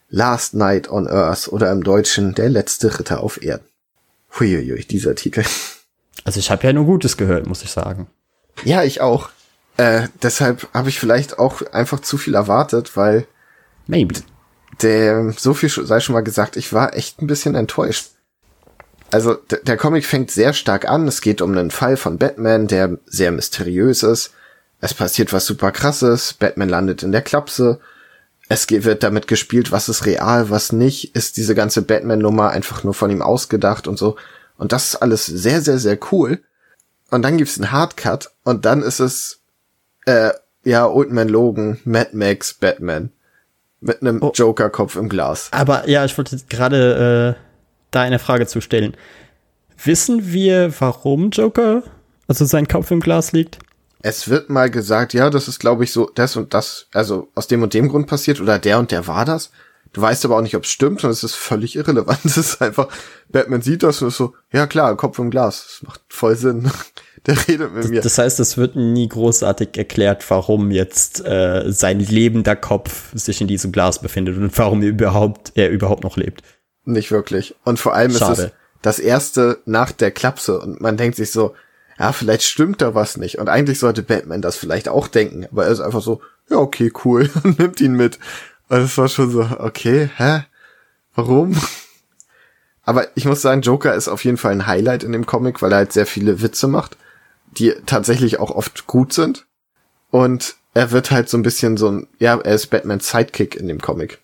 [0.10, 3.66] Last Night on Earth oder im Deutschen Der letzte Ritter auf Erden.
[4.40, 5.44] Huiuiui, dieser Titel.
[6.24, 8.08] Also ich habe ja nur Gutes gehört, muss ich sagen.
[8.64, 9.30] Ja, ich auch.
[9.78, 13.28] Äh, deshalb habe ich vielleicht auch einfach zu viel erwartet, weil
[13.88, 14.16] Maybe
[14.82, 18.12] der, so viel sei schon mal gesagt, ich war echt ein bisschen enttäuscht.
[19.12, 21.08] Also der Comic fängt sehr stark an.
[21.08, 24.32] Es geht um einen Fall von Batman, der sehr mysteriös ist.
[24.82, 26.34] Es passiert was super krasses.
[26.34, 27.80] Batman landet in der Klapse.
[28.48, 31.16] Es wird damit gespielt, was ist real, was nicht.
[31.16, 34.18] Ist diese ganze Batman-Nummer einfach nur von ihm ausgedacht und so.
[34.58, 36.42] Und das ist alles sehr, sehr, sehr cool.
[37.10, 39.42] Und dann gibt's einen Hardcut und dann ist es,
[40.06, 40.32] äh,
[40.64, 43.12] ja, Old Man Logan, Mad Max, Batman.
[43.82, 44.32] Mit einem oh.
[44.34, 45.50] Joker-Kopf im Glas.
[45.52, 47.36] Aber ja, ich wollte gerade
[47.92, 48.96] da eine Frage zu stellen.
[49.84, 51.84] Wissen wir, warum Joker,
[52.28, 53.60] also sein Kopf im Glas liegt?
[54.08, 57.48] Es wird mal gesagt, ja, das ist, glaube ich, so das und das, also aus
[57.48, 59.50] dem und dem Grund passiert oder der und der war das.
[59.94, 62.20] Du weißt aber auch nicht, ob es stimmt und es ist völlig irrelevant.
[62.26, 62.88] Es ist einfach,
[63.30, 65.80] Batman sieht das und ist so, ja klar, Kopf im Glas.
[65.80, 66.70] Das macht voll Sinn.
[67.26, 68.02] Der redet mit mir.
[68.02, 73.48] Das heißt, es wird nie großartig erklärt, warum jetzt äh, sein lebender Kopf sich in
[73.48, 76.44] diesem Glas befindet und warum er überhaupt, er überhaupt noch lebt.
[76.84, 77.56] Nicht wirklich.
[77.64, 78.32] Und vor allem Schade.
[78.34, 78.52] ist es
[78.84, 81.56] das erste nach der Klapse und man denkt sich so,
[81.98, 83.38] ja, vielleicht stimmt da was nicht.
[83.38, 86.92] Und eigentlich sollte Batman das vielleicht auch denken, aber er ist einfach so, ja, okay,
[87.04, 88.20] cool, nimmt ihn mit.
[88.70, 90.44] Und es war schon so, okay, hä?
[91.14, 91.56] Warum?
[92.88, 95.72] Aber ich muss sagen, Joker ist auf jeden Fall ein Highlight in dem Comic, weil
[95.72, 96.98] er halt sehr viele Witze macht,
[97.58, 99.46] die tatsächlich auch oft gut sind.
[100.12, 103.68] Und er wird halt so ein bisschen so ein, ja, er ist Batmans Sidekick in
[103.68, 104.20] dem Comic.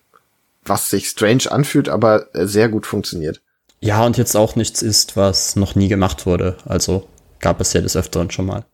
[0.64, 3.40] Was sich strange anfühlt, aber sehr gut funktioniert.
[3.80, 6.56] Ja, und jetzt auch nichts ist, was noch nie gemacht wurde.
[6.64, 7.08] Also
[7.42, 8.64] gab es ja des Öfteren schon mal.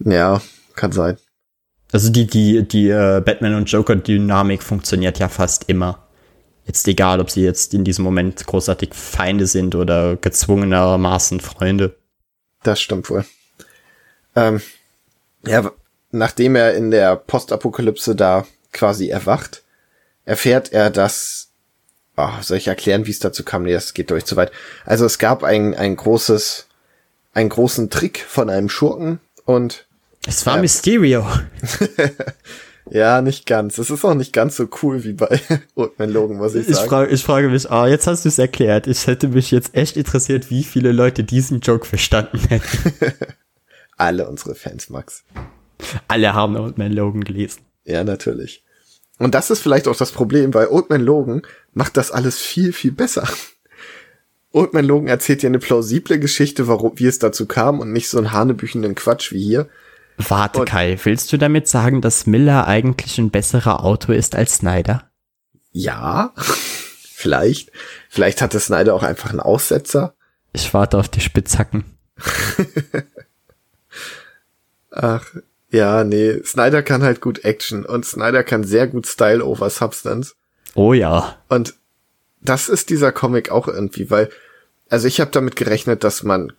[0.00, 0.42] Ja,
[0.74, 1.16] kann sein.
[1.92, 6.08] Also die, die, die äh, Batman und Joker-Dynamik funktioniert ja fast immer.
[6.66, 11.96] Jetzt egal, ob sie jetzt in diesem Moment großartig Feinde sind oder gezwungenermaßen Freunde.
[12.62, 13.24] Das stimmt wohl.
[14.34, 14.60] Ähm,
[15.46, 15.70] ja,
[16.10, 19.62] nachdem er in der Postapokalypse da quasi erwacht,
[20.24, 21.50] erfährt er, dass
[22.16, 23.64] oh, soll ich erklären, wie es dazu kam?
[23.64, 24.52] Nee, das geht durch zu weit.
[24.84, 26.66] Also es gab ein, ein großes,
[27.34, 29.86] einen großen Trick von einem Schurken und
[30.26, 31.26] es war äh, Mysterio.
[32.90, 33.76] ja, nicht ganz.
[33.78, 35.40] Es ist auch nicht ganz so cool wie bei
[35.74, 36.88] Oldman Logan, muss ich, ich sagen.
[36.88, 38.86] Frage, ich frage mich, ah, jetzt hast du es erklärt.
[38.86, 42.94] Ich hätte mich jetzt echt interessiert, wie viele Leute diesen Joke verstanden hätten.
[43.96, 45.24] Alle unsere Fans, Max.
[46.08, 47.60] Alle haben Oldman Logan gelesen.
[47.84, 48.64] Ja, natürlich.
[49.18, 51.42] Und das ist vielleicht auch das Problem, weil Old Man Logan
[51.72, 53.28] macht das alles viel, viel besser.
[54.54, 58.08] Old Man Logan erzählt dir eine plausible Geschichte, warum, wie es dazu kam und nicht
[58.08, 59.68] so einen hanebüchenden Quatsch wie hier.
[60.16, 64.58] Warte, und Kai, willst du damit sagen, dass Miller eigentlich ein besserer Autor ist als
[64.58, 65.10] Snyder?
[65.72, 67.72] Ja, vielleicht.
[68.08, 70.14] Vielleicht hatte Snyder auch einfach einen Aussetzer.
[70.52, 71.84] Ich warte auf die Spitzhacken.
[74.92, 75.26] Ach,
[75.70, 80.36] ja, nee, Snyder kann halt gut Action und Snyder kann sehr gut Style over Substance.
[80.76, 81.38] Oh ja.
[81.48, 81.74] Und
[82.40, 84.30] das ist dieser Comic auch irgendwie, weil,
[84.88, 86.52] also ich habe damit gerechnet, dass man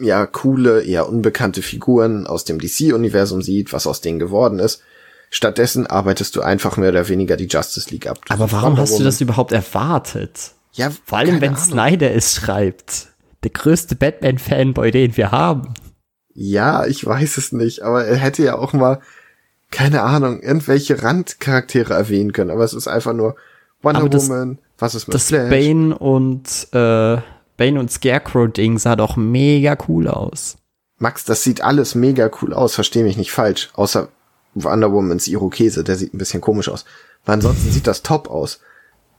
[0.00, 4.82] ja coole, eher unbekannte Figuren aus dem DC-Universum sieht, was aus denen geworden ist.
[5.30, 8.18] Stattdessen arbeitest du einfach mehr oder weniger die Justice League ab.
[8.28, 10.52] Aber warum hast du das überhaupt erwartet?
[10.72, 11.64] Ja, vor allem wenn Ahnung.
[11.64, 13.08] Snyder es schreibt.
[13.42, 15.74] Der größte Batman-Fanboy, den wir haben.
[16.34, 19.00] Ja, ich weiß es nicht, aber er hätte ja auch mal,
[19.70, 23.36] keine Ahnung, irgendwelche Randcharaktere erwähnen können, aber es ist einfach nur
[23.82, 25.50] Wonder das, Woman, was ist mit Das Flash?
[25.50, 27.18] Bane und, äh,
[27.60, 30.56] Bane und Scarecrow-Ding sah doch mega cool aus.
[30.96, 34.08] Max, das sieht alles mega cool aus, versteh mich nicht falsch, außer
[34.54, 36.86] Wonder Womans Irokese, der sieht ein bisschen komisch aus.
[37.22, 38.60] Aber ansonsten sieht das top aus.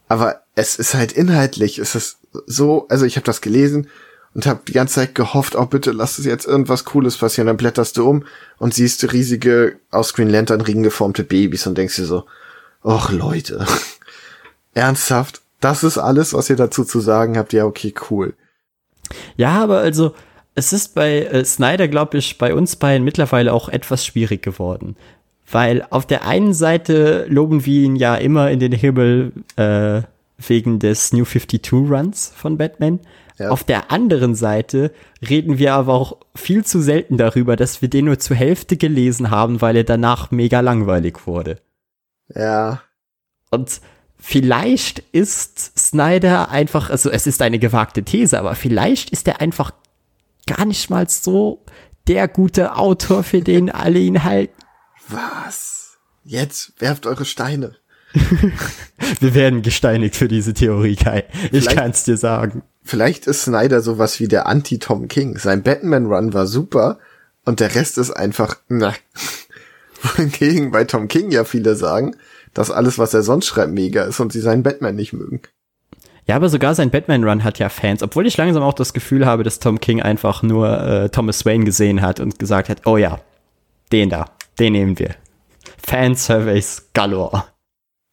[0.07, 3.89] Aber es ist halt inhaltlich, es ist so, also ich habe das gelesen
[4.33, 7.45] und habe die ganze Zeit gehofft, oh bitte lass es jetzt irgendwas Cooles passieren.
[7.45, 8.25] Dann blätterst du um
[8.57, 12.25] und siehst riesige aus Green Lantern Ringen geformte Babys und denkst dir so,
[12.81, 13.67] ach Leute,
[14.73, 17.53] ernsthaft, das ist alles, was ihr dazu zu sagen habt.
[17.53, 18.33] Ja, okay, cool.
[19.37, 20.13] Ja, aber also
[20.55, 24.95] es ist bei äh, Snyder, glaube ich, bei uns beiden mittlerweile auch etwas schwierig geworden.
[25.49, 30.01] Weil auf der einen Seite loben wir ihn ja immer in den Himmel äh,
[30.37, 32.99] wegen des New 52 Runs von Batman.
[33.37, 33.49] Ja.
[33.49, 34.91] Auf der anderen Seite
[35.27, 39.29] reden wir aber auch viel zu selten darüber, dass wir den nur zur Hälfte gelesen
[39.31, 41.57] haben, weil er danach mega langweilig wurde.
[42.33, 42.81] Ja.
[43.49, 43.81] Und
[44.21, 49.71] vielleicht ist Snyder einfach, also es ist eine gewagte These, aber vielleicht ist er einfach
[50.47, 51.65] gar nicht mal so
[52.07, 54.53] der gute Autor, für den alle ihn halten.
[55.07, 55.97] Was?
[56.23, 57.75] Jetzt werft eure Steine.
[59.19, 61.25] Wir werden gesteinigt für diese Theorie, Kai.
[61.51, 62.63] Ich kann es dir sagen.
[62.83, 65.37] Vielleicht ist Snyder sowas wie der Anti-Tom King.
[65.37, 66.99] Sein Batman-Run war super
[67.45, 68.93] und der Rest ist einfach, na.
[70.01, 72.15] Wohingegen bei Tom King ja viele sagen,
[72.53, 75.41] dass alles, was er sonst schreibt, mega ist und sie seinen Batman nicht mögen.
[76.27, 79.43] Ja, aber sogar sein Batman-Run hat ja Fans, obwohl ich langsam auch das Gefühl habe,
[79.43, 83.19] dass Tom King einfach nur äh, Thomas Wayne gesehen hat und gesagt hat, oh ja,
[83.91, 84.25] den da,
[84.59, 85.15] den nehmen wir.
[85.77, 87.45] Fansurveys galore.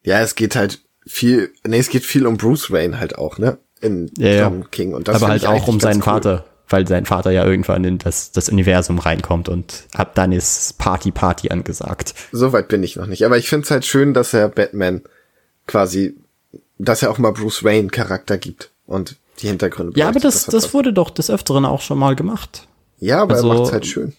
[0.04, 3.58] Ja, es geht halt viel, nee, es geht viel um Bruce Wayne halt auch, ne?
[3.80, 4.66] In ja, Tom ja.
[4.70, 4.94] King.
[4.94, 6.02] Und das Aber halt auch um seinen cool.
[6.02, 10.78] Vater, weil sein Vater ja irgendwann in das, das Universum reinkommt und ab dann ist
[10.78, 12.14] Party Party angesagt.
[12.32, 13.24] Soweit bin ich noch nicht.
[13.24, 15.02] Aber ich finde es halt schön, dass er Batman
[15.66, 16.16] quasi,
[16.78, 18.70] dass er auch mal Bruce Wayne Charakter gibt.
[18.86, 19.98] Und die Hintergründe.
[19.98, 20.74] Ja, aber das, das was.
[20.74, 22.66] wurde doch des Öfteren auch schon mal gemacht.
[22.98, 24.14] Ja, aber also- er macht's halt schön.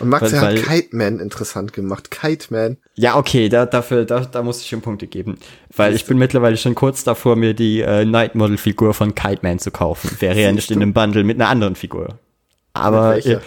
[0.00, 2.10] Und Max Weil- hat weil- Kite Man interessant gemacht.
[2.10, 2.76] Kite Man.
[2.94, 5.38] Ja, okay, da, dafür, da, da muss ich ihm Punkte geben.
[5.74, 9.40] Weil ich bin mittlerweile schon kurz davor, mir die äh, Night Model Figur von Kite
[9.42, 10.10] Man zu kaufen.
[10.20, 12.18] Wäre ja nicht in einem Bundle mit einer anderen Figur.
[12.74, 13.38] Aber äh,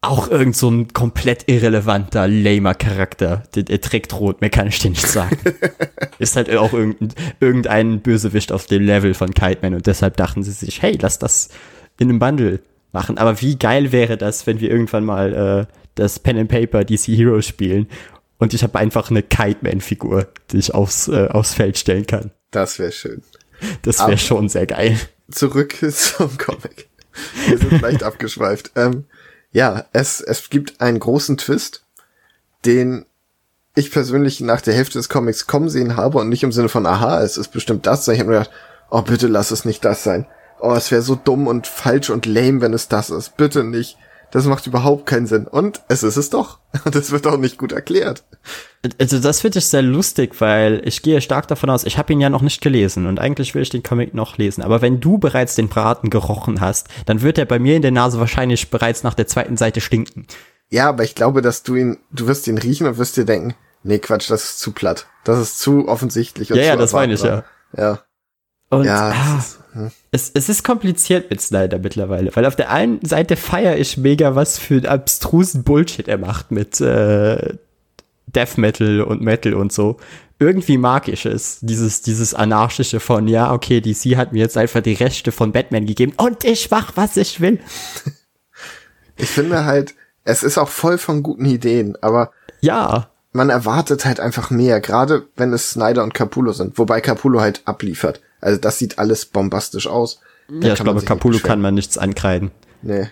[0.00, 3.44] auch irgend so ein komplett irrelevanter, lamer Charakter.
[3.54, 5.38] Der, der trägt rot, mehr kann ich dir nicht sagen.
[6.18, 10.42] Ist halt auch irgendein, irgendein Bösewicht auf dem Level von Kite Man und deshalb dachten
[10.42, 11.50] sie sich, hey, lass das
[11.98, 12.58] in einem Bundle
[12.92, 13.18] machen.
[13.18, 17.08] Aber wie geil wäre das, wenn wir irgendwann mal äh, das Pen and Paper DC
[17.08, 17.88] Heroes spielen
[18.38, 22.06] und ich habe einfach eine Kite Man Figur, die ich aufs, äh, aufs Feld stellen
[22.06, 22.32] kann.
[22.50, 23.22] Das wäre schön.
[23.82, 24.98] Das wäre schon sehr geil.
[25.30, 26.88] Zurück zum Comic.
[27.46, 28.72] Wir sind leicht abgeschweift.
[28.74, 29.04] Ähm,
[29.52, 31.84] ja, es, es gibt einen großen Twist,
[32.64, 33.06] den
[33.74, 36.84] ich persönlich nach der Hälfte des Comics kommen sehen habe und nicht im Sinne von,
[36.86, 38.56] aha, es ist bestimmt das, sondern ich habe mir gedacht,
[38.90, 40.26] oh, bitte lass es nicht das sein.
[40.64, 43.36] Oh, es wäre so dumm und falsch und lame, wenn es das ist.
[43.36, 43.98] Bitte nicht.
[44.30, 45.48] Das macht überhaupt keinen Sinn.
[45.48, 46.60] Und es ist es doch.
[46.86, 48.24] Und es wird auch nicht gut erklärt.
[48.98, 52.20] Also das finde ich sehr lustig, weil ich gehe stark davon aus, ich habe ihn
[52.20, 54.62] ja noch nicht gelesen und eigentlich will ich den Comic noch lesen.
[54.62, 57.90] Aber wenn du bereits den Braten gerochen hast, dann wird er bei mir in der
[57.90, 60.26] Nase wahrscheinlich bereits nach der zweiten Seite stinken.
[60.70, 63.54] Ja, aber ich glaube, dass du ihn, du wirst ihn riechen und wirst dir denken,
[63.82, 65.06] nee, Quatsch, das ist zu platt.
[65.24, 66.50] Das ist zu offensichtlich.
[66.50, 67.50] Und Ja, zu ja, das meine ich, erwartbar.
[67.76, 67.98] Ja.
[68.70, 69.61] Und Ja, ah, ist.
[70.10, 74.34] Es, es ist kompliziert mit Snyder mittlerweile, weil auf der einen Seite feiere ich mega,
[74.34, 77.54] was für einen abstrusen Bullshit er macht mit äh,
[78.26, 79.98] Death Metal und Metal und so.
[80.38, 84.80] Irgendwie mag ich es, dieses, dieses anarchische von, ja, okay, DC hat mir jetzt einfach
[84.80, 87.60] die Rechte von Batman gegeben und ich mach, was ich will.
[89.16, 94.20] ich finde halt, es ist auch voll von guten Ideen, aber Ja, man erwartet halt
[94.20, 98.20] einfach mehr, gerade wenn es Snyder und Capullo sind, wobei Capullo halt abliefert.
[98.42, 100.20] Also das sieht alles bombastisch aus.
[100.48, 102.50] Da ja, ich glaube, Capullo kann man nichts ankreiden.
[102.82, 103.08] Nee.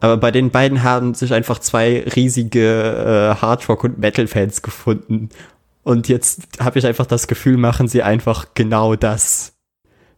[0.00, 5.28] Aber bei den beiden haben sich einfach zwei riesige äh, Hardrock- und Metal-Fans gefunden.
[5.84, 9.52] Und jetzt habe ich einfach das Gefühl, machen sie einfach genau das.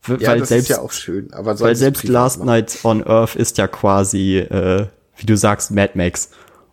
[0.06, 2.46] W- Ja, weil das selbst, ist ja auch schön, aber weil selbst Last machen.
[2.46, 4.86] Night on Earth ist ja quasi, äh,
[5.16, 6.30] wie du sagst, Mad Max.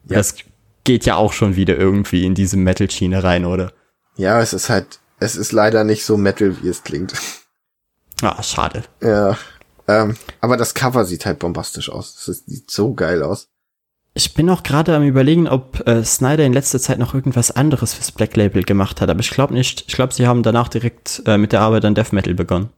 [0.08, 0.18] Ja.
[0.18, 0.36] Das
[0.84, 3.72] geht ja auch schon wieder irgendwie in diese Metal-Schiene rein, oder?
[4.16, 7.14] Ja, es ist halt, es ist leider nicht so Metal, wie es klingt.
[8.22, 8.84] Ah, schade.
[9.02, 9.38] ja.
[9.88, 12.14] Ähm, aber das Cover sieht halt bombastisch aus.
[12.26, 13.48] Das sieht so geil aus.
[14.14, 17.96] Ich bin auch gerade am überlegen, ob äh, Snyder in letzter Zeit noch irgendwas anderes
[17.96, 19.86] fürs Black Label gemacht hat, aber ich glaube nicht.
[19.88, 22.70] Ich glaube, sie haben danach direkt äh, mit der Arbeit an Death Metal begonnen.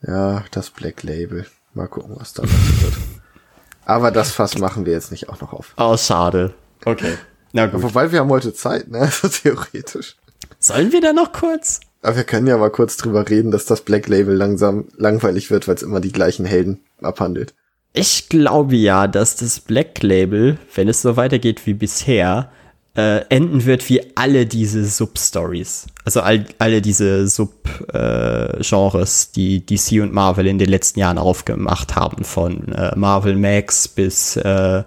[0.00, 1.46] Ja, das Black Label.
[1.74, 2.52] Mal gucken, was da wird.
[3.84, 5.74] Aber das Fass machen wir jetzt nicht auch noch auf.
[5.76, 6.54] Oh, schade.
[6.84, 7.16] Okay.
[7.52, 7.82] Na gut.
[7.82, 8.98] Wobei wir haben heute Zeit, ne?
[9.00, 10.16] Also theoretisch.
[10.58, 11.80] Sollen wir da noch kurz?
[12.02, 15.68] Aber wir können ja mal kurz drüber reden, dass das Black Label langsam langweilig wird,
[15.68, 17.54] weil es immer die gleichen Helden abhandelt.
[17.92, 22.50] Ich glaube ja, dass das Black Label, wenn es so weitergeht wie bisher,
[22.96, 25.86] äh, enden wird wie alle diese Sub-Stories.
[26.04, 32.24] Also all, alle diese Sub-Genres, die DC und Marvel in den letzten Jahren aufgemacht haben.
[32.24, 34.82] Von äh, Marvel Max bis äh,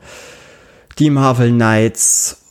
[0.99, 2.41] die Marvel Knights.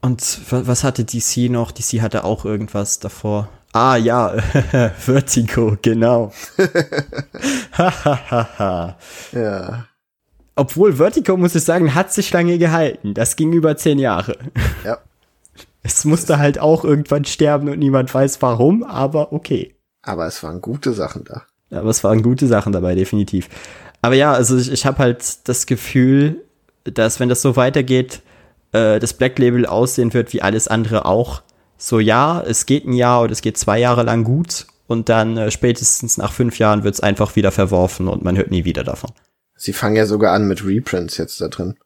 [0.00, 1.70] Und wa- was hatte DC noch?
[1.72, 3.48] DC hatte auch irgendwas davor.
[3.74, 4.28] Ah ja,
[4.98, 6.32] Vertigo, genau.
[7.72, 8.96] Hahaha.
[9.32, 9.86] Ja.
[10.54, 13.14] Obwohl Vertigo, muss ich sagen, hat sich lange gehalten.
[13.14, 14.38] Das ging über zehn Jahre.
[14.84, 14.98] Ja.
[15.82, 19.74] Es musste halt auch irgendwann sterben und niemand weiß warum, aber okay.
[20.02, 21.42] Aber es waren gute Sachen da.
[21.72, 23.48] Aber es waren gute Sachen dabei, definitiv.
[24.02, 26.42] Aber ja, also ich, ich habe halt das Gefühl,
[26.84, 28.22] dass wenn das so weitergeht,
[28.70, 31.42] äh, das Black Label aussehen wird wie alles andere auch.
[31.84, 35.36] So ja, es geht ein Jahr oder es geht zwei Jahre lang gut und dann
[35.36, 38.84] äh, spätestens nach fünf Jahren wird es einfach wieder verworfen und man hört nie wieder
[38.84, 39.10] davon.
[39.54, 41.76] Sie fangen ja sogar an mit Reprints jetzt da drin.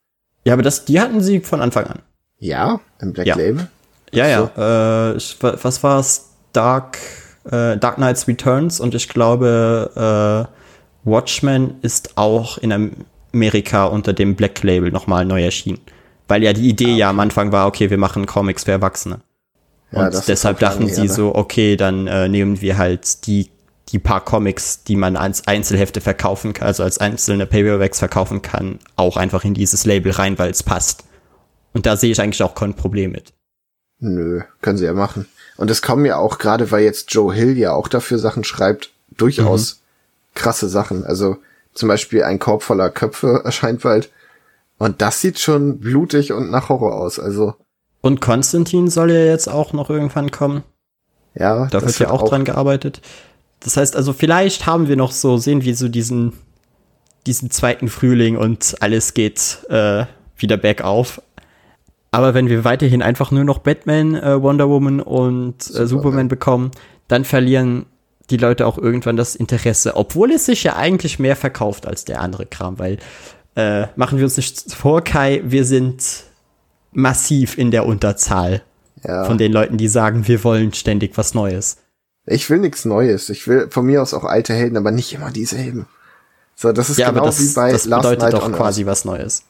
[0.45, 1.99] Ja, aber das, die hatten sie von Anfang an.
[2.39, 3.35] Ja, im Black Ja.
[3.35, 3.67] Label.
[4.13, 4.51] Ja, So.
[4.57, 5.11] ja.
[5.15, 5.17] Äh,
[5.65, 6.29] was war's?
[6.53, 6.99] Dark,
[7.51, 12.93] äh, Dark Knights Returns und ich glaube, äh, Watchmen ist auch in
[13.33, 15.81] Amerika unter dem Black Label nochmal neu erschienen.
[16.29, 19.23] Weil ja die Idee ja am Anfang war, okay, wir machen Comics für Erwachsene.
[19.91, 21.09] Ja, und deshalb dachten sie ne?
[21.09, 23.51] so, okay, dann äh, nehmen wir halt die,
[23.89, 28.79] die paar Comics, die man als Einzelhefte verkaufen kann, also als einzelne Paperbacks verkaufen kann,
[28.97, 31.05] auch einfach in dieses Label rein, weil es passt.
[31.73, 33.33] Und da sehe ich eigentlich auch kein Problem mit.
[34.01, 35.27] Nö, können sie ja machen.
[35.57, 38.91] Und es kommen ja auch, gerade weil jetzt Joe Hill ja auch dafür Sachen schreibt,
[39.17, 39.79] durchaus Mhm.
[40.35, 41.05] krasse Sachen.
[41.05, 41.39] Also
[41.75, 44.11] zum Beispiel ein Korb voller Köpfe erscheint bald.
[44.79, 47.19] Und das sieht schon blutig und nach Horror aus.
[47.19, 47.55] Also,
[48.01, 50.63] Und Konstantin soll ja jetzt auch noch irgendwann kommen.
[51.35, 51.67] ja.
[51.67, 53.01] Da wird ja auch, dran gearbeitet.
[53.61, 56.33] Das heißt also, vielleicht haben wir noch so, sehen wir so diesen,
[57.27, 60.05] diesen zweiten Frühling und alles geht äh,
[60.37, 61.21] wieder bergauf.
[62.11, 65.89] Aber wenn wir weiterhin einfach nur noch Batman, äh, Wonder Woman und äh, Superman.
[65.89, 66.71] Superman bekommen,
[67.09, 67.87] dann verlieren
[68.31, 72.21] die Leute auch irgendwann das Interesse, obwohl es sich ja eigentlich mehr verkauft als der
[72.21, 72.99] andere Kram, weil
[73.57, 76.03] äh, machen wir uns nicht vor, Kai, wir sind
[76.93, 78.63] massiv in der Unterzahl
[79.05, 79.25] ja.
[79.25, 81.79] von den Leuten, die sagen, wir wollen ständig was Neues.
[82.27, 83.31] Ich will nichts Neues.
[83.31, 85.87] Ich will von mir aus auch alte Helden, aber nicht immer dieselben.
[86.55, 88.83] So, das ist ja, genau das, wie bei das Last bedeutet Night doch on quasi
[88.83, 88.91] Earth.
[88.91, 89.45] was Neues.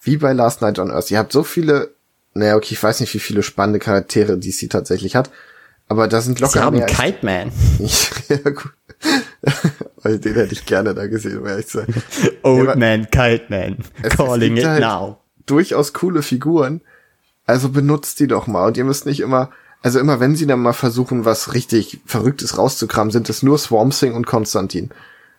[0.00, 1.10] Wie bei Last Night on Earth.
[1.10, 1.90] Ihr habt so viele,
[2.34, 5.30] naja, okay, ich weiß nicht, wie viele spannende Charaktere die sie tatsächlich hat,
[5.88, 7.52] aber da sind locker Sie haben Kite Man.
[8.28, 8.72] ja, gut.
[10.04, 11.94] Den hätte ich gerne da gesehen, um ehrlich zu sein.
[12.42, 13.78] Old ja, Man, Kite Man,
[14.08, 15.18] calling it halt now.
[15.46, 16.80] Durchaus coole Figuren.
[17.46, 18.66] Also benutzt die doch mal.
[18.66, 19.50] Und ihr müsst nicht immer,
[19.82, 23.92] also immer wenn sie dann mal versuchen, was richtig Verrücktes rauszukramen, sind es nur Swamp
[23.92, 24.90] Thing und Konstantin.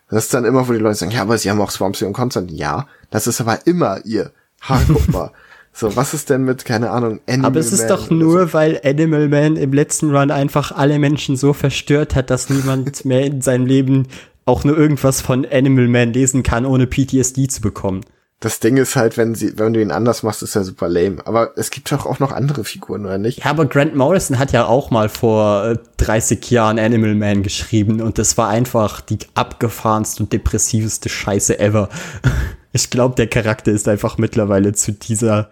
[0.09, 2.09] Das ist dann immer, wo die Leute sagen, ja, aber sie haben auch Swamp Thing
[2.09, 2.57] und Konstantin.
[2.57, 4.31] Ja, das ist aber immer ihr.
[4.67, 5.31] Ha, guck mal.
[5.75, 7.45] So, was ist denn mit, keine Ahnung, Animal Man?
[7.45, 8.53] Aber es ist Man doch nur, so?
[8.53, 13.25] weil Animal Man im letzten Run einfach alle Menschen so verstört hat, dass niemand mehr
[13.25, 14.07] in seinem Leben
[14.45, 18.01] auch nur irgendwas von Animal Man lesen kann, ohne PTSD zu bekommen.
[18.43, 21.25] Das Ding ist halt, wenn sie, wenn du ihn anders machst, ist er super lame.
[21.25, 23.39] Aber es gibt doch auch noch andere Figuren, oder nicht?
[23.39, 28.01] Ja, aber Grant Morrison hat ja auch mal vor 30 äh, Jahren Animal Man geschrieben
[28.01, 31.87] und das war einfach die abgefahrenste und depressivste Scheiße ever.
[32.75, 35.51] Ich glaube, der Charakter ist einfach mittlerweile zu dieser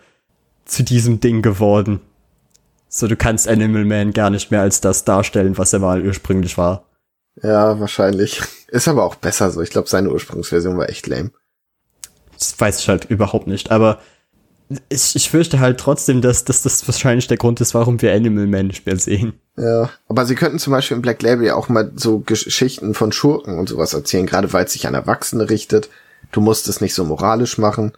[0.65, 2.01] zu diesem Ding geworden.
[2.89, 6.57] So, du kannst Animal Man gar nicht mehr als das darstellen, was er mal ursprünglich
[6.57, 6.85] war.
[7.43, 8.41] Ja, wahrscheinlich.
[8.69, 9.61] Ist aber auch besser so.
[9.61, 11.29] Ich glaube, seine Ursprungsversion war echt lame.
[12.41, 13.99] Das weiß ich halt überhaupt nicht, aber
[14.89, 18.47] ich, ich fürchte halt trotzdem, dass, dass das wahrscheinlich der Grund ist, warum wir Animal
[18.47, 19.33] Man nicht mehr sehen.
[19.57, 23.11] Ja, aber sie könnten zum Beispiel im Black Label ja auch mal so Geschichten von
[23.11, 25.89] Schurken und sowas erzählen, gerade weil es sich an Erwachsene richtet.
[26.31, 27.93] Du musst es nicht so moralisch machen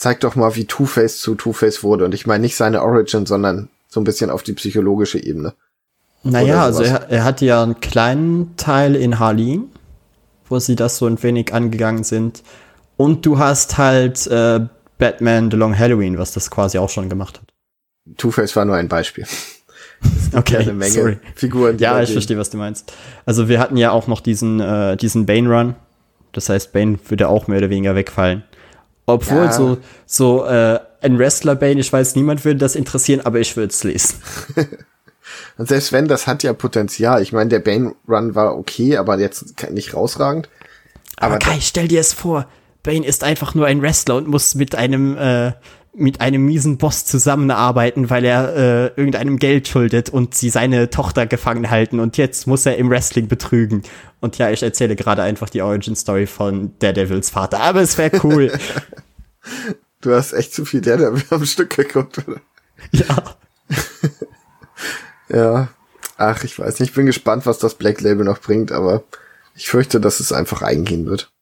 [0.00, 2.06] zeig doch mal, wie Two-Face zu Two-Face wurde.
[2.06, 5.52] Und ich meine nicht seine Origin, sondern so ein bisschen auf die psychologische Ebene.
[6.22, 9.70] Naja, also er, er hatte ja einen kleinen Teil in Harleen,
[10.48, 12.42] wo sie das so ein wenig angegangen sind.
[13.00, 14.60] Und du hast halt äh,
[14.98, 17.48] Batman The Long Halloween, was das quasi auch schon gemacht hat.
[18.18, 19.24] Two-Face war nur ein Beispiel.
[20.34, 21.18] okay, eine Menge sorry.
[21.34, 21.78] Figuren.
[21.78, 22.92] Ja, ich verstehe, was du meinst.
[23.24, 25.76] Also wir hatten ja auch noch diesen, äh, diesen Bane-Run.
[26.32, 28.44] Das heißt, Bane würde auch mehr oder weniger wegfallen.
[29.06, 29.52] Obwohl ja.
[29.52, 33.82] so, so äh, ein Wrestler-Bane, ich weiß, niemand würde das interessieren, aber ich würde es
[33.82, 34.16] lesen.
[35.56, 37.22] Und selbst wenn, das hat ja Potenzial.
[37.22, 40.50] Ich meine, der Bane-Run war okay, aber jetzt nicht rausragend.
[41.16, 42.46] Aber, aber Kai, stell dir es vor,
[42.82, 45.52] Bane ist einfach nur ein Wrestler und muss mit einem äh,
[45.92, 51.26] mit einem miesen Boss zusammenarbeiten, weil er äh, irgendeinem Geld schuldet und sie seine Tochter
[51.26, 53.82] gefangen halten und jetzt muss er im Wrestling betrügen.
[54.20, 58.20] Und ja, ich erzähle gerade einfach die Origin Story von Daredevils Vater, aber es wäre
[58.22, 58.52] cool.
[60.00, 62.40] du hast echt zu viel Daredevil am Stück geguckt, oder?
[62.92, 63.24] Ja.
[65.28, 65.68] ja.
[66.16, 66.90] Ach, ich weiß nicht.
[66.90, 69.02] Ich bin gespannt, was das Black Label noch bringt, aber
[69.54, 71.32] ich fürchte, dass es einfach eingehen wird.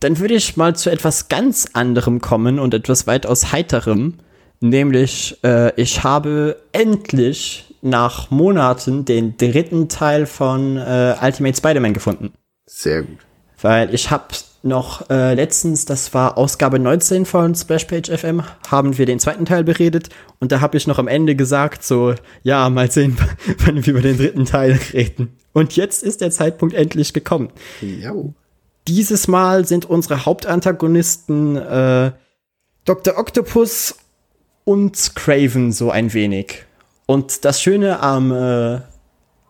[0.00, 4.14] Dann würde ich mal zu etwas ganz anderem kommen und etwas weitaus heiterem.
[4.60, 12.32] Nämlich, äh, ich habe endlich nach Monaten den dritten Teil von äh, Ultimate Spider-Man gefunden.
[12.66, 13.18] Sehr gut.
[13.60, 14.26] Weil ich habe
[14.62, 19.64] noch äh, letztens, das war Ausgabe 19 von Splashpage FM, haben wir den zweiten Teil
[19.64, 20.08] beredet
[20.40, 23.16] und da habe ich noch am Ende gesagt, so, ja, mal sehen,
[23.58, 25.36] wann wir über den dritten Teil reden.
[25.52, 27.50] Und jetzt ist der Zeitpunkt endlich gekommen.
[27.80, 28.12] Ja.
[28.88, 32.12] Dieses Mal sind unsere Hauptantagonisten äh,
[32.86, 33.18] Dr.
[33.18, 33.96] Octopus
[34.64, 36.64] und Craven so ein wenig.
[37.04, 38.80] Und das Schöne am, äh,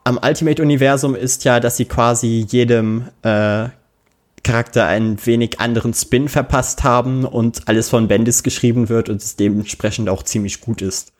[0.02, 3.68] am Ultimate-Universum ist ja, dass sie quasi jedem äh,
[4.42, 9.36] Charakter einen wenig anderen Spin verpasst haben und alles von Bendis geschrieben wird und es
[9.36, 11.12] dementsprechend auch ziemlich gut ist.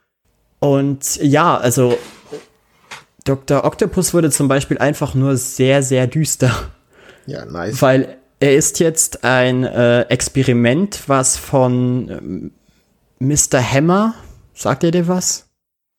[0.58, 1.96] Und ja, also
[3.22, 3.64] Dr.
[3.64, 6.72] Octopus wurde zum Beispiel einfach nur sehr, sehr düster.
[7.28, 7.82] Ja, nice.
[7.82, 12.50] Weil er ist jetzt ein äh, Experiment, was von ähm,
[13.18, 13.60] Mr.
[13.60, 14.14] Hammer,
[14.54, 15.46] sagt er dir was?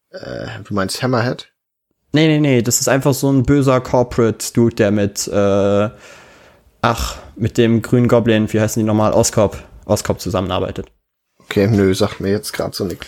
[0.10, 1.52] Äh, du meinst Hammerhead?
[2.14, 5.90] Nee, nee, nee, das ist einfach so ein böser Corporate-Dude, der mit, äh,
[6.82, 10.88] ach, mit dem grünen Goblin, wie heißen die nochmal, Oscorp, Oscorp zusammenarbeitet.
[11.38, 13.06] Okay, nö, sagt mir jetzt gerade so nichts.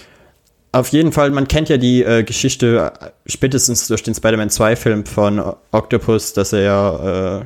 [0.74, 5.08] Auf jeden Fall, man kennt ja die äh, Geschichte äh, spätestens durch den Spider-Man 2-Film
[5.08, 5.42] von
[5.72, 7.46] Octopus, dass er ja äh,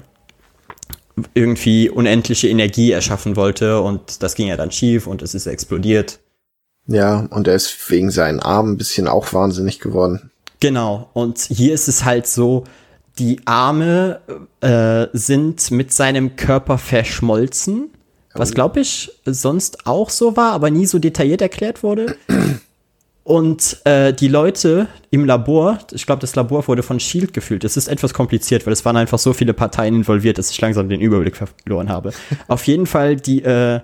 [1.33, 6.19] irgendwie unendliche Energie erschaffen wollte und das ging ja dann schief und es ist explodiert.
[6.87, 10.31] Ja, und er ist wegen seinen Armen ein bisschen auch wahnsinnig geworden.
[10.59, 12.63] Genau, und hier ist es halt so,
[13.17, 14.19] die Arme
[14.61, 17.89] äh, sind mit seinem Körper verschmolzen,
[18.33, 22.17] was glaube ich sonst auch so war, aber nie so detailliert erklärt wurde.
[23.25, 27.63] Und äh, die Leute im Labor, ich glaube, das Labor wurde von Shield gefühlt.
[27.63, 30.89] Das ist etwas kompliziert, weil es waren einfach so viele Parteien involviert, dass ich langsam
[30.89, 32.11] den Überblick verloren habe.
[32.47, 33.79] Auf jeden Fall, die äh,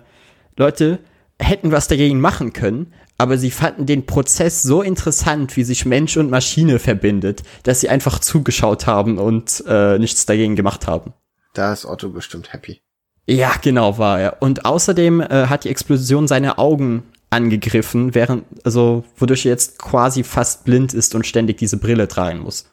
[0.58, 1.00] Leute
[1.40, 6.18] hätten was dagegen machen können, aber sie fanden den Prozess so interessant, wie sich Mensch
[6.18, 11.14] und Maschine verbindet, dass sie einfach zugeschaut haben und äh, nichts dagegen gemacht haben.
[11.56, 12.82] Da ist Otto bestimmt happy.
[13.26, 14.44] Ja, genau war er.
[14.44, 17.02] Und außerdem äh, hat die Explosion seine Augen
[17.32, 22.40] angegriffen, während, also, wodurch er jetzt quasi fast blind ist und ständig diese Brille tragen
[22.40, 22.66] muss.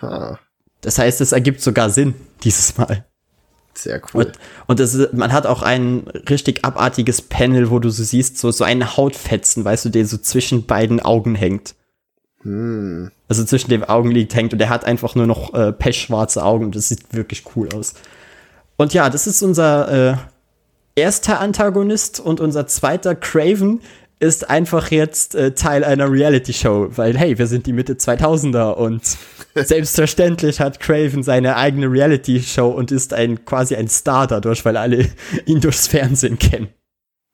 [0.00, 0.38] Ha,
[0.80, 3.04] Das heißt, es ergibt sogar Sinn dieses Mal.
[3.74, 4.24] sehr cool.
[4.24, 4.32] Und,
[4.68, 8.50] und das ist, man hat auch ein richtig abartiges Panel, wo du so siehst, so,
[8.50, 11.74] so einen Hautfetzen, weißt du, der so zwischen beiden Augen hängt.
[12.42, 13.10] Hm.
[13.28, 16.76] Also zwischen dem Augenlid hängt und der hat einfach nur noch äh, pechschwarze Augen und
[16.76, 17.94] das sieht wirklich cool aus.
[18.76, 20.16] Und ja, das ist unser äh,
[20.98, 23.80] erster Antagonist und unser zweiter Craven
[24.20, 29.02] ist einfach jetzt äh, Teil einer Reality-Show, weil hey, wir sind die Mitte 2000er und
[29.54, 35.08] selbstverständlich hat Craven seine eigene Reality-Show und ist ein quasi ein Star dadurch, weil alle
[35.46, 36.68] ihn durchs Fernsehen kennen.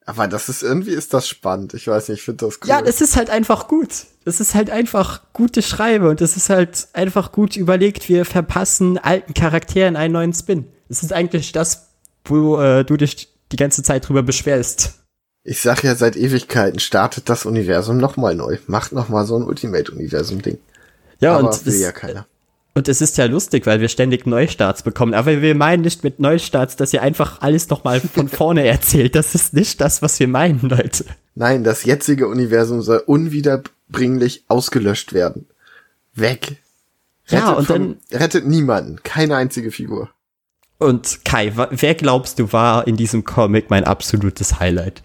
[0.07, 1.73] Aber das ist irgendwie ist das spannend.
[1.73, 2.69] Ich weiß nicht, ich finde das cool.
[2.69, 3.89] Ja, das ist halt einfach gut.
[4.27, 8.11] Das ist halt einfach gute Schreibe und das ist halt einfach gut überlegt.
[8.11, 10.67] Wir verpassen alten Charakteren einen neuen Spin.
[10.89, 11.89] Das ist eigentlich das,
[12.27, 14.95] wo äh, du dich die ganze Zeit drüber beschwerst.
[15.45, 18.59] ich sag ja seit Ewigkeiten, startet das Universum nochmal neu.
[18.67, 20.59] Macht nochmal so ein Ultimate-Universum-Ding.
[21.21, 22.27] Ja, Aber und will es, ja keiner.
[22.75, 25.15] und es ist ja lustig, weil wir ständig Neustarts bekommen.
[25.15, 29.15] Aber wir meinen nicht mit Neustarts, dass ihr einfach alles nochmal von vorne erzählt.
[29.15, 31.05] Das ist nicht das, was wir meinen, Leute.
[31.37, 35.47] Nein, das jetzige Universum soll unwiederbringlich ausgelöscht werden.
[36.15, 36.57] Weg.
[37.29, 39.01] Ja, und vom- rettet niemanden.
[39.03, 40.11] Keine einzige Figur.
[40.79, 45.03] Und Kai, wer glaubst du war in diesem Comic mein absolutes Highlight?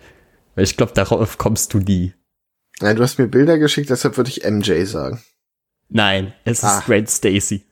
[0.56, 2.14] Weil ich glaube, darauf kommst du nie.
[2.82, 5.22] Nein, du hast mir Bilder geschickt, deshalb würde ich MJ sagen.
[5.90, 6.84] Nein, es ist Ah.
[6.86, 7.64] Gwen Stacy.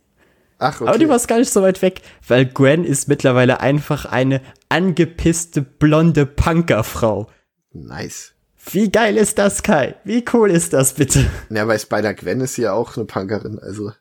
[0.59, 0.89] Ach, okay.
[0.89, 5.61] Aber du warst gar nicht so weit weg, weil Gwen ist mittlerweile einfach eine angepisste
[5.61, 7.29] blonde Punkerfrau.
[7.73, 8.33] nice.
[8.71, 9.95] Wie geil ist das, Kai?
[10.03, 11.25] Wie cool ist das bitte?
[11.49, 13.93] Ja, bei Spider-Gwen ist sie ja auch eine Punkerin, also.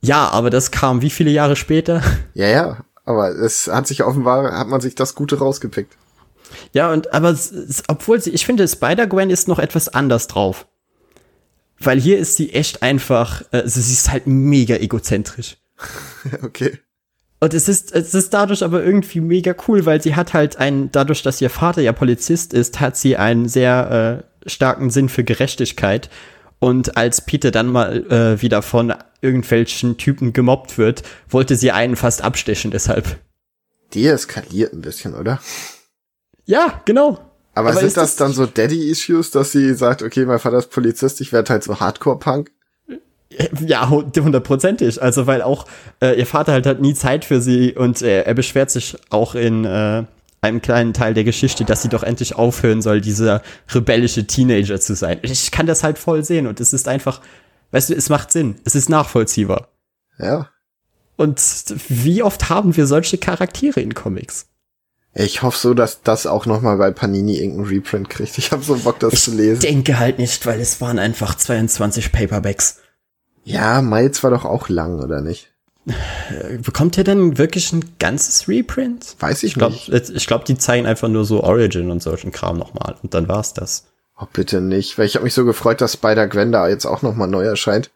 [0.00, 2.02] Ja, aber das kam wie viele Jahre später?
[2.34, 2.84] Ja, ja.
[3.04, 5.96] Aber es hat sich offenbar, hat man sich das Gute rausgepickt.
[6.72, 10.66] Ja, und aber es, obwohl sie, ich finde, Spider-Gwen ist noch etwas anders drauf.
[11.78, 15.56] Weil hier ist sie echt einfach, äh, sie ist halt mega egozentrisch.
[16.42, 16.78] okay.
[17.40, 20.92] Und es ist, es ist dadurch aber irgendwie mega cool, weil sie hat halt einen,
[20.92, 25.24] dadurch, dass ihr Vater ja Polizist ist, hat sie einen sehr äh, starken Sinn für
[25.24, 26.08] Gerechtigkeit.
[26.60, 31.96] Und als Peter dann mal äh, wieder von irgendwelchen Typen gemobbt wird, wollte sie einen
[31.96, 33.18] fast abstechen deshalb.
[33.94, 35.40] Die eskaliert ein bisschen, oder?
[36.44, 37.18] Ja, genau.
[37.54, 40.58] Aber, Aber sind ist das, das- dann so Daddy-Issues, dass sie sagt, okay, mein Vater
[40.58, 42.50] ist Polizist, ich werde halt so Hardcore-Punk?
[43.66, 45.00] Ja, hu- hundertprozentig.
[45.00, 45.66] Also, weil auch
[46.02, 49.34] äh, ihr Vater halt hat nie Zeit für sie und äh, er beschwert sich auch
[49.34, 50.04] in äh,
[50.42, 53.42] einem kleinen Teil der Geschichte, dass sie doch endlich aufhören soll, dieser
[53.72, 55.18] rebellische Teenager zu sein.
[55.22, 57.20] Ich kann das halt voll sehen und es ist einfach,
[57.72, 58.56] weißt du, es macht Sinn.
[58.64, 59.68] Es ist nachvollziehbar.
[60.18, 60.48] Ja.
[61.16, 61.40] Und
[61.88, 64.46] wie oft haben wir solche Charaktere in Comics?
[65.14, 68.38] Ich hoffe so, dass das auch noch mal bei Panini irgendeinen Reprint kriegt.
[68.38, 69.60] Ich habe so Bock, das zu lesen.
[69.60, 72.78] Denke halt nicht, weil es waren einfach 22 Paperbacks.
[73.44, 75.52] Ja, Miles war doch auch lang, oder nicht?
[75.86, 79.16] Äh, Bekommt ihr denn wirklich ein ganzes Reprint?
[79.18, 79.90] Weiß ich, Ich glaube, nicht.
[80.10, 82.94] ich glaub, die zeigen einfach nur so Origin und solchen Kram nochmal.
[83.02, 83.84] Und dann war's das.
[84.22, 84.98] Oh, bitte nicht.
[84.98, 87.90] Weil ich habe mich so gefreut, dass Spider-Gwen da jetzt auch noch mal neu erscheint.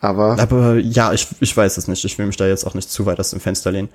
[0.00, 2.04] Aber Aber ja, ich, ich weiß es nicht.
[2.04, 3.88] Ich will mich da jetzt auch nicht zu weit aus dem Fenster lehnen.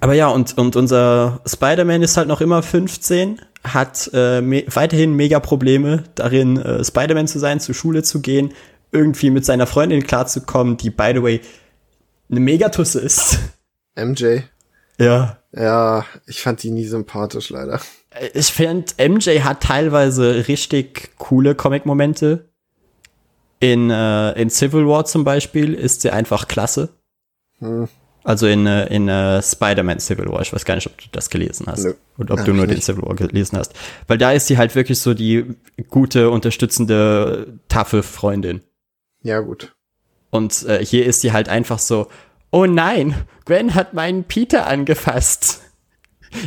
[0.00, 5.14] Aber ja, und, und unser Spider-Man ist halt noch immer 15, hat äh, me weiterhin
[5.14, 8.54] mega Probleme darin, äh, Spider-Man zu sein, zur Schule zu gehen,
[8.92, 11.40] irgendwie mit seiner Freundin klarzukommen, die, by the way,
[12.30, 13.38] eine Megatusse ist.
[13.96, 14.42] MJ,
[14.98, 15.38] Ja.
[15.52, 17.80] ja, ich fand die nie sympathisch, leider.
[18.34, 22.48] Ich finde, MJ hat teilweise richtig coole Comic-Momente.
[23.60, 26.88] In, äh, in Civil War zum Beispiel ist sie einfach klasse.
[27.58, 27.88] Hm.
[28.22, 30.42] Also in, äh, in äh, Spider-Man Civil War.
[30.42, 31.84] Ich weiß gar nicht, ob du das gelesen hast.
[31.84, 31.94] Nö.
[32.18, 32.80] Oder ob du nur den.
[32.80, 33.74] Civil War gelesen hast.
[34.08, 35.54] Weil da ist sie halt wirklich so die
[35.88, 38.62] gute, unterstützende, taffe Freundin.
[39.22, 39.74] Ja, gut.
[40.30, 42.08] Und äh, hier ist sie halt einfach so,
[42.50, 45.62] oh nein, Gwen hat meinen Peter angefasst.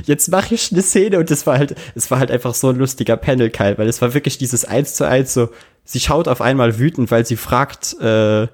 [0.05, 2.77] Jetzt mache ich eine Szene und es war halt, es war halt einfach so ein
[2.77, 5.49] lustiger Panel, weil es war wirklich dieses eins zu eins so,
[5.83, 8.47] sie schaut auf einmal wütend, weil sie fragt äh,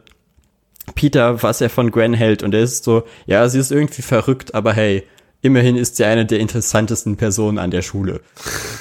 [0.95, 2.43] Peter, was er von Gwen hält.
[2.43, 5.03] Und er ist so, ja, sie ist irgendwie verrückt, aber hey,
[5.41, 8.21] immerhin ist sie eine der interessantesten Personen an der Schule.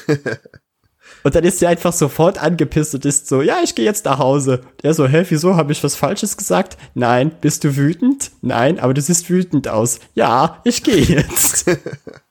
[1.22, 4.18] und dann ist sie einfach sofort angepisst und ist so, ja, ich gehe jetzt nach
[4.18, 4.62] Hause.
[4.82, 6.76] Er so, hä, wieso, habe ich was Falsches gesagt?
[6.94, 8.30] Nein, bist du wütend?
[8.40, 10.01] Nein, aber du siehst wütend aus.
[10.14, 11.66] Ja, ich gehe jetzt.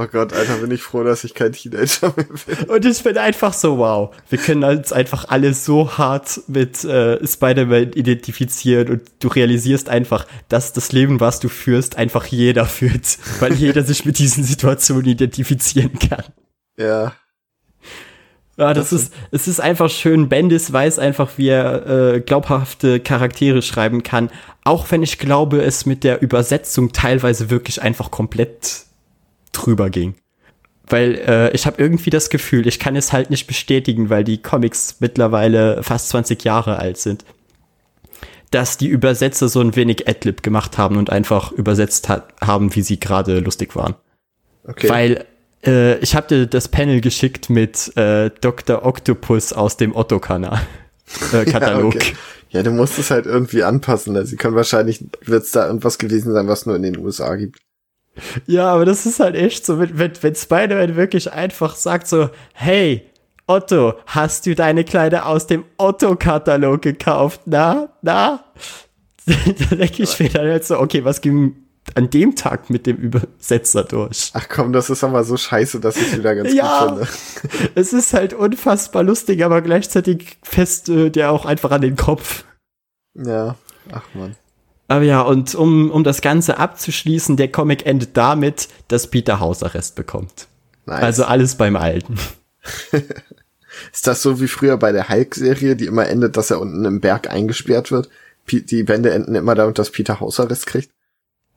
[0.00, 2.68] Oh Gott, Alter, bin ich froh, dass ich kein Teenager mehr bin.
[2.68, 7.26] Und ich bin einfach so, wow, wir können uns einfach alle so hart mit äh,
[7.26, 13.18] Spider-Man identifizieren und du realisierst einfach, dass das Leben, was du führst, einfach jeder führt,
[13.40, 16.24] weil jeder sich mit diesen Situationen identifizieren kann.
[16.78, 17.14] Ja.
[18.56, 20.28] Ja, das, das ist, es ist einfach schön.
[20.28, 24.30] Bendis weiß einfach, wie er äh, glaubhafte Charaktere schreiben kann.
[24.62, 28.87] Auch wenn ich glaube, es mit der Übersetzung teilweise wirklich einfach komplett
[29.52, 30.14] drüber ging.
[30.86, 34.40] Weil äh, ich habe irgendwie das Gefühl, ich kann es halt nicht bestätigen, weil die
[34.40, 37.24] Comics mittlerweile fast 20 Jahre alt sind,
[38.50, 42.82] dass die Übersetzer so ein wenig Adlib gemacht haben und einfach übersetzt hat, haben, wie
[42.82, 43.94] sie gerade lustig waren.
[44.64, 44.88] Okay.
[44.88, 45.24] Weil
[45.66, 48.84] äh, ich habe dir das Panel geschickt mit äh, Dr.
[48.84, 50.60] Octopus aus dem Otto-Kanal.
[51.32, 51.94] Äh, Katalog.
[51.94, 52.12] ja, okay.
[52.50, 54.16] ja, du musst es halt irgendwie anpassen.
[54.16, 57.34] Also, sie können wahrscheinlich, wird es da irgendwas gewesen sein, was nur in den USA
[57.36, 57.60] gibt.
[58.46, 62.30] Ja, aber das ist halt echt so, wenn, wenn, wenn Spider-Man wirklich einfach sagt so,
[62.52, 63.08] hey,
[63.46, 67.40] Otto, hast du deine Kleider aus dem Otto-Katalog gekauft?
[67.46, 68.44] Na, na?
[69.26, 71.56] da denke ich mir dann halt so, okay, was ging
[71.94, 74.30] an dem Tag mit dem Übersetzer durch?
[74.34, 77.70] Ach komm, das ist aber so scheiße, dass ich wieder ganz ja, gut finde.
[77.74, 82.44] es ist halt unfassbar lustig, aber gleichzeitig fest äh, der auch einfach an den Kopf.
[83.14, 83.56] Ja,
[83.90, 84.36] ach man.
[84.88, 89.94] Aber ja, und um, um das Ganze abzuschließen, der Comic endet damit, dass Peter Hausarrest
[89.94, 90.48] bekommt.
[90.86, 91.02] Nice.
[91.02, 92.18] Also alles beim Alten.
[93.92, 97.00] Ist das so wie früher bei der Hulk-Serie, die immer endet, dass er unten im
[97.00, 98.08] Berg eingesperrt wird?
[98.50, 100.90] Die Bände enden immer damit, dass Peter Hausarrest kriegt?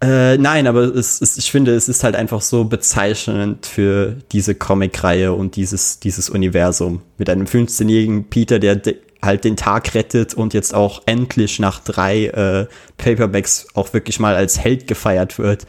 [0.03, 4.55] Äh, nein, aber es ist, ich finde, es ist halt einfach so bezeichnend für diese
[4.55, 7.01] Comic-Reihe und dieses, dieses Universum.
[7.17, 8.81] Mit einem 15-jährigen Peter, der
[9.21, 12.67] halt den Tag rettet und jetzt auch endlich nach drei äh,
[12.97, 15.65] Paperbacks auch wirklich mal als Held gefeiert wird.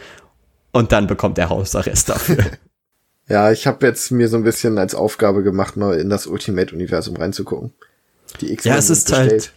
[0.73, 2.45] Und dann bekommt er Hausarrest dafür.
[3.29, 7.17] ja, ich habe jetzt mir so ein bisschen als Aufgabe gemacht, mal in das Ultimate-Universum
[7.17, 7.73] reinzugucken.
[8.41, 9.53] Die X-Men ja, es ist halt,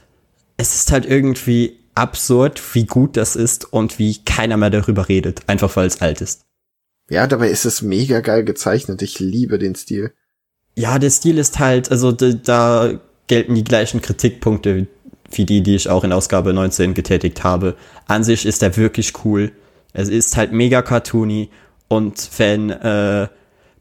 [0.57, 5.47] es ist halt irgendwie absurd, wie gut das ist und wie keiner mehr darüber redet,
[5.47, 6.41] einfach weil es alt ist.
[7.09, 9.01] Ja, dabei ist es mega geil gezeichnet.
[9.01, 10.13] Ich liebe den Stil.
[10.75, 14.87] Ja, der Stil ist halt, also da gelten die gleichen Kritikpunkte
[15.31, 17.75] wie die, die ich auch in Ausgabe 19 getätigt habe.
[18.07, 19.51] An sich ist er wirklich cool.
[19.91, 21.49] Es ist halt mega cartoony
[21.87, 23.27] und wenn äh,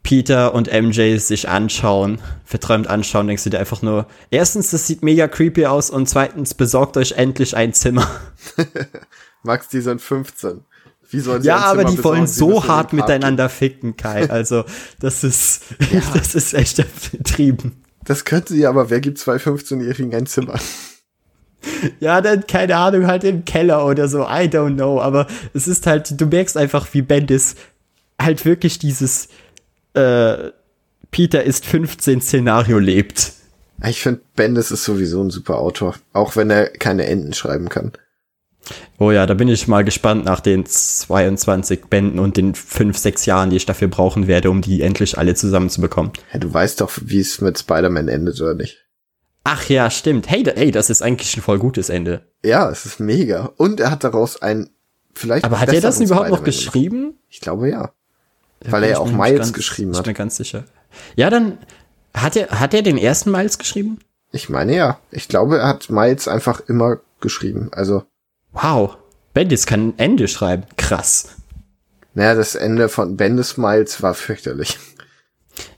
[0.02, 5.02] Peter und MJ sich anschauen, verträumt anschauen, denkst du dir einfach nur, erstens, das sieht
[5.02, 8.08] mega creepy aus und zweitens, besorgt euch endlich ein Zimmer.
[9.42, 10.60] Max, die sind 15.
[11.08, 14.26] Wie sollen sie Ja, aber die wollen so hart miteinander ficken, Kai.
[14.30, 14.64] Also,
[15.00, 16.02] das ist, ja.
[16.14, 17.82] das ist echt betrieben.
[18.04, 20.58] Das könnte sie aber, wer gibt zwei 15-Jährigen ein Zimmer?
[21.98, 25.86] Ja, dann, keine Ahnung, halt im Keller oder so, I don't know, aber es ist
[25.86, 27.54] halt, du merkst einfach, wie Bendis
[28.20, 29.28] halt wirklich dieses
[29.94, 30.50] äh,
[31.10, 33.32] Peter ist 15 Szenario lebt.
[33.86, 37.92] Ich finde, Bendis ist sowieso ein super Autor, auch wenn er keine Enden schreiben kann.
[38.98, 43.26] Oh ja, da bin ich mal gespannt nach den 22 Bänden und den 5, 6
[43.26, 46.12] Jahren, die ich dafür brauchen werde, um die endlich alle zusammenzubekommen.
[46.32, 48.84] Ja, du weißt doch, wie es mit Spider-Man endet, oder nicht?
[49.44, 50.30] Ach ja, stimmt.
[50.30, 52.22] Hey, hey, das ist eigentlich ein voll gutes Ende.
[52.42, 53.52] Ja, es ist mega.
[53.58, 54.70] Und er hat daraus ein
[55.12, 55.44] vielleicht.
[55.44, 57.18] Aber hat er das überhaupt noch geschrieben?
[57.28, 57.92] Ich glaube ja.
[58.64, 59.98] ja Weil er ja auch Miles ganz, geschrieben hat.
[59.98, 60.64] Ich bin ganz sicher.
[61.14, 61.58] Ja, dann
[62.14, 63.98] hat er, hat er den ersten Miles geschrieben?
[64.32, 64.98] Ich meine ja.
[65.10, 67.68] Ich glaube, er hat Miles einfach immer geschrieben.
[67.72, 68.04] Also.
[68.54, 68.96] Wow,
[69.34, 70.64] Bendis kann ein Ende schreiben.
[70.76, 71.36] Krass.
[72.14, 74.78] Naja, das Ende von Bendis Miles war fürchterlich.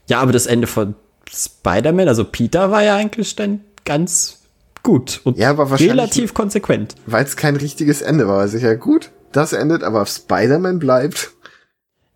[0.06, 0.94] Ja, aber das Ende von
[1.32, 4.40] Spider-Man, also Peter, war ja eigentlich dann ganz
[4.82, 6.94] gut und ja, aber relativ konsequent.
[7.06, 8.46] Weil es kein richtiges Ende war.
[8.46, 11.32] Sicher gut, das endet, aber Spider-Man bleibt.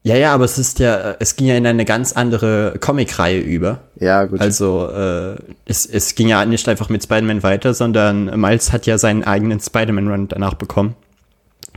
[0.03, 3.81] Ja, ja, aber es ist ja, es ging ja in eine ganz andere Comic-Reihe über.
[3.97, 4.41] Ja, gut.
[4.41, 5.37] Also äh,
[5.67, 9.61] es, es ging ja nicht einfach mit Spider-Man weiter, sondern Miles hat ja seinen eigenen
[9.61, 10.97] Spider-Man-Run danach bekommen,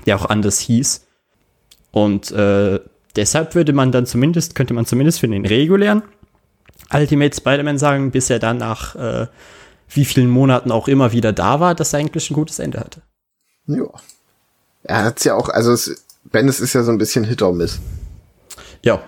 [0.05, 1.05] der auch anders hieß.
[1.91, 2.79] Und äh,
[3.17, 6.01] deshalb würde man dann zumindest, könnte man zumindest für den regulären
[6.93, 9.27] Ultimate Spider-Man sagen, bis er dann nach äh,
[9.89, 13.01] wie vielen Monaten auch immer wieder da war, dass er eigentlich ein gutes Ende hatte.
[13.67, 13.85] Ja.
[14.83, 17.79] Er hat's ja auch, also es, Bendis ist ja so ein bisschen Hit or Miss.
[18.83, 19.01] Ja,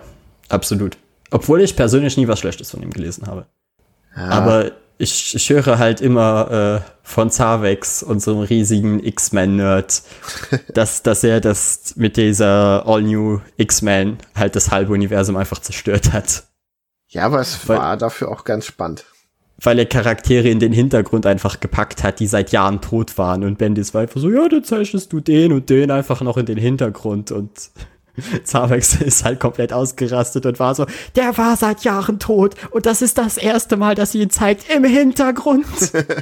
[0.48, 0.96] absolut.
[1.30, 3.46] Obwohl ich persönlich nie was Schlechtes von ihm gelesen habe.
[4.16, 4.28] Ja.
[4.28, 10.02] Aber ich, ich höre halt immer äh, von Zavex, unserem riesigen X-Men-Nerd,
[10.74, 16.44] dass, dass er das mit dieser All-New X-Men halt das halbe Universum einfach zerstört hat.
[17.08, 19.04] Ja, aber es weil, war dafür auch ganz spannend.
[19.60, 23.44] Weil er Charaktere in den Hintergrund einfach gepackt hat, die seit Jahren tot waren.
[23.44, 26.46] Und Bendis war einfach so, ja, dann zeichnest du den und den einfach noch in
[26.46, 27.32] den Hintergrund.
[27.32, 27.70] Und
[28.44, 33.02] Zavex ist halt komplett ausgerastet und war so, der war seit Jahren tot und das
[33.02, 35.66] ist das erste Mal, dass sie ihn zeigt im Hintergrund.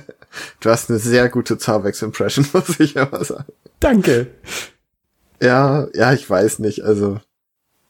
[0.61, 3.45] du hast eine sehr gute Zavex-Impression, muss ich aber sagen.
[3.81, 4.29] Danke.
[5.41, 7.21] Ja, ja, ich weiß nicht, also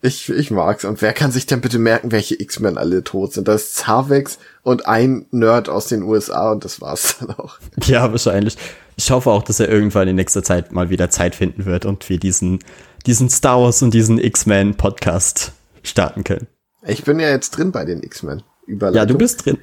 [0.05, 0.85] ich, ich mag's.
[0.85, 3.49] Und wer kann sich denn bitte merken, welche X-Men alle tot sind?
[3.49, 7.59] Das ist Zavex und ein Nerd aus den USA und das war's dann auch.
[7.85, 8.59] Ja, wahrscheinlich.
[8.97, 12.07] Ich hoffe auch, dass er irgendwann in nächster Zeit mal wieder Zeit finden wird und
[12.11, 12.59] wir diesen,
[13.07, 15.53] diesen Star Wars und diesen X-Men Podcast
[15.83, 16.47] starten können.
[16.87, 18.43] Ich bin ja jetzt drin bei den X-Men.
[18.67, 19.59] Ja, du bist drin.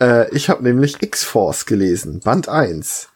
[0.00, 3.08] äh, ich habe nämlich X-Force gelesen, Band 1.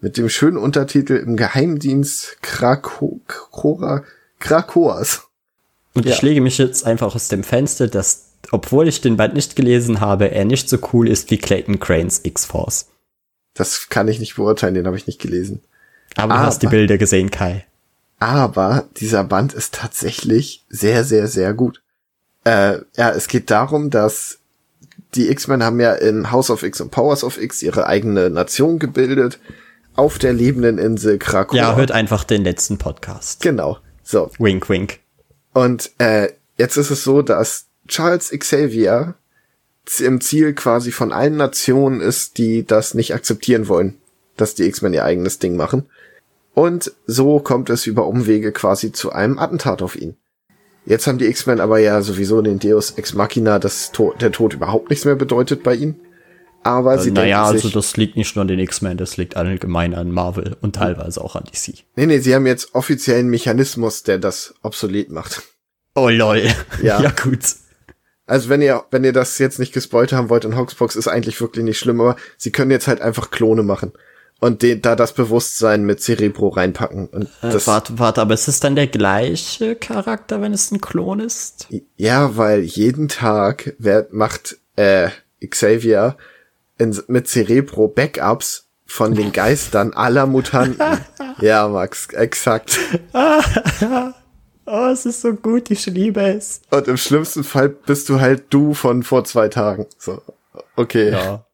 [0.00, 4.04] Mit dem schönen Untertitel im Geheimdienst Krakora
[4.38, 5.28] Krakoas.
[5.94, 6.14] Und ja.
[6.14, 10.00] ich lege mich jetzt einfach aus dem Fenster, dass, obwohl ich den Band nicht gelesen
[10.00, 12.88] habe, er nicht so cool ist wie Clayton Cranes X-Force.
[13.54, 15.62] Das kann ich nicht beurteilen, den habe ich nicht gelesen.
[16.14, 17.66] Aber, aber du hast die Bilder gesehen, Kai.
[18.18, 21.82] Aber dieser Band ist tatsächlich sehr, sehr, sehr gut.
[22.44, 24.38] Äh, ja, es geht darum, dass
[25.14, 28.78] die X-Men haben ja in House of X und Powers of X ihre eigene Nation
[28.78, 29.38] gebildet
[29.94, 31.56] auf der lebenden Insel Krakow.
[31.56, 33.40] Ja, hört einfach den letzten Podcast.
[33.40, 33.78] Genau.
[34.02, 34.30] So.
[34.38, 35.00] Wink, wink.
[35.52, 39.14] Und äh, jetzt ist es so, dass Charles Xavier
[40.00, 43.96] im Ziel quasi von allen Nationen ist, die das nicht akzeptieren wollen,
[44.36, 45.86] dass die X-Men ihr eigenes Ding machen.
[46.58, 50.16] Und so kommt es über Umwege quasi zu einem Attentat auf ihn.
[50.86, 54.90] Jetzt haben die X-Men aber ja sowieso den Deus Ex Machina, dass der Tod überhaupt
[54.90, 56.00] nichts mehr bedeutet bei ihnen.
[56.64, 59.94] Aber äh, sie naja, also das liegt nicht nur an den X-Men, das liegt allgemein
[59.94, 61.84] an Marvel und teilweise auch an DC.
[61.94, 65.42] Nee, nee, sie haben jetzt offiziellen Mechanismus, der das obsolet macht.
[65.94, 66.42] Oh lol.
[66.82, 67.38] Ja, ja gut.
[68.26, 71.40] Also wenn ihr, wenn ihr das jetzt nicht gespoilt haben wollt in Hoxbox, ist eigentlich
[71.40, 73.92] wirklich nicht schlimm, aber sie können jetzt halt einfach Klone machen.
[74.40, 77.08] Und den, da das Bewusstsein mit Cerebro reinpacken.
[77.08, 80.80] Und äh, das, warte, warte, aber ist es dann der gleiche Charakter, wenn es ein
[80.80, 81.66] Klon ist?
[81.96, 85.08] Ja, weil jeden Tag wer macht äh,
[85.44, 86.16] Xavier
[86.78, 91.04] in, mit Cerebro Backups von den Geistern aller Mutanten.
[91.40, 92.78] ja, Max, exakt.
[93.12, 96.62] oh, es ist so gut, ich liebe es.
[96.70, 99.86] Und im schlimmsten Fall bist du halt du von vor zwei Tagen.
[99.98, 100.22] So,
[100.76, 101.10] okay.
[101.10, 101.44] Ja.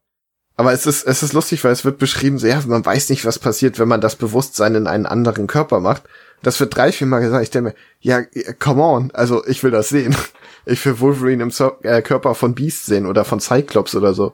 [0.56, 3.24] Aber es ist, es ist lustig, weil es wird beschrieben, so, ja, man weiß nicht,
[3.24, 6.04] was passiert, wenn man das Bewusstsein in einen anderen Körper macht.
[6.42, 7.42] Das wird drei, vier Mal gesagt.
[7.42, 8.22] Ich denke mir, ja,
[8.58, 10.16] come on, also ich will das sehen.
[10.66, 14.32] Ich will Wolverine im so äh, Körper von Beast sehen oder von Cyclops oder so.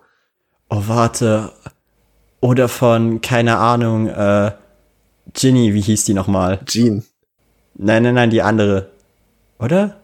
[0.68, 1.50] Oh, warte.
[2.38, 4.52] Oder von, keine Ahnung, äh,
[5.32, 6.60] Ginny, wie hieß die nochmal?
[6.66, 7.04] Jean.
[7.74, 8.90] Nein, nein, nein, die andere.
[9.58, 9.99] Oder?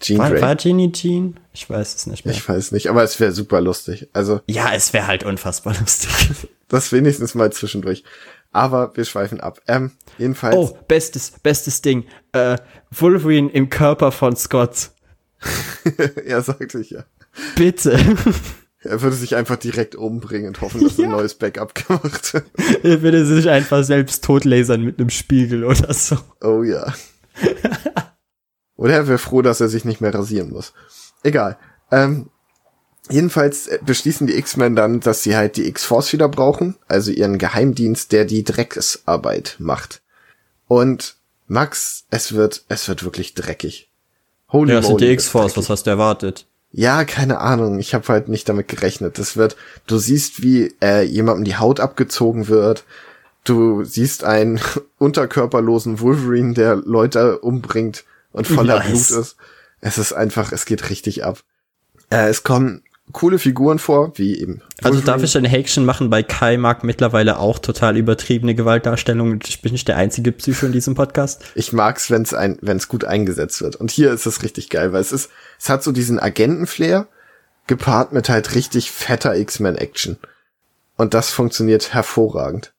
[0.00, 0.40] Jean war, Grey.
[0.40, 1.38] war Ginny Jean?
[1.52, 2.34] Ich weiß es nicht mehr.
[2.34, 4.08] Ich weiß nicht, aber es wäre super lustig.
[4.12, 4.40] Also.
[4.46, 6.48] Ja, es wäre halt unfassbar lustig.
[6.68, 8.04] das wenigstens mal zwischendurch.
[8.52, 9.60] Aber wir schweifen ab.
[9.66, 10.56] Ähm, jedenfalls.
[10.56, 12.04] Oh, bestes, bestes Ding.
[12.32, 12.56] Äh,
[12.90, 14.90] Wolverine im Körper von Scott.
[16.26, 17.04] ja, sagte ich ja.
[17.56, 17.98] Bitte.
[18.80, 21.06] Er würde sich einfach direkt umbringen und hoffen, dass ja.
[21.06, 22.44] ein neues Backup gemacht wird.
[22.84, 26.16] Er würde sich einfach selbst totlasern mit einem Spiegel oder so.
[26.40, 26.94] Oh ja.
[28.78, 30.72] Oder er wäre froh, dass er sich nicht mehr rasieren muss.
[31.22, 31.58] Egal.
[31.90, 32.30] Ähm,
[33.10, 37.36] jedenfalls äh, beschließen die X-Men dann, dass sie halt die X-Force wieder brauchen, also ihren
[37.36, 40.00] Geheimdienst, der die Drecksarbeit macht.
[40.68, 41.16] Und
[41.48, 43.90] Max, es wird, es wird wirklich dreckig.
[44.50, 46.46] Holy ja, sind die X-Force, was hast du erwartet?
[46.70, 47.78] Ja, keine Ahnung.
[47.78, 49.18] Ich habe halt nicht damit gerechnet.
[49.18, 49.56] Das wird,
[49.86, 52.84] du siehst, wie äh, jemandem die Haut abgezogen wird.
[53.44, 54.60] Du siehst einen
[54.98, 58.04] unterkörperlosen Wolverine, der Leute umbringt
[58.38, 59.08] und voller nice.
[59.08, 59.36] Blut ist.
[59.80, 61.42] Es ist einfach, es geht richtig ab.
[62.10, 62.82] Äh, es kommen
[63.12, 64.60] coole Figuren vor, wie eben.
[64.60, 64.82] Wolverine.
[64.82, 69.62] Also darf ich ein Häkchen machen, bei Kai mag mittlerweile auch total übertriebene Gewaltdarstellung ich
[69.62, 71.42] bin nicht der einzige Psycho in diesem Podcast.
[71.54, 73.76] Ich mag's, wenn's ein, wenn's gut eingesetzt wird.
[73.76, 77.08] Und hier ist es richtig geil, weil es ist, es hat so diesen Agentenflair
[77.66, 80.18] gepaart mit halt richtig fetter X-Men-Action.
[80.96, 82.72] Und das funktioniert hervorragend.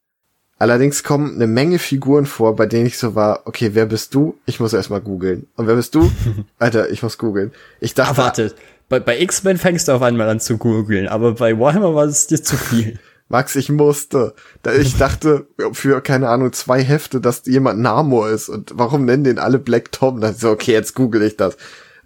[0.60, 4.38] Allerdings kommen eine Menge Figuren vor, bei denen ich so war, okay, wer bist du?
[4.45, 5.47] Ich muss erstmal googeln.
[5.55, 6.12] Und wer bist du?
[6.60, 7.53] Alter, ich muss googeln.
[7.80, 8.22] Ich dachte.
[8.22, 8.53] Ah, warte,
[8.89, 12.28] bei, bei X-Men fängst du auf einmal an zu googeln, aber bei Warhammer war es
[12.28, 12.99] dir zu viel.
[13.30, 14.34] Max, ich musste.
[14.80, 18.49] Ich dachte für, keine Ahnung, zwei Hefte, dass jemand Namor ist.
[18.49, 20.20] Und warum nennen den alle Black Tom?
[20.20, 21.55] Dann so, okay, jetzt google ich das.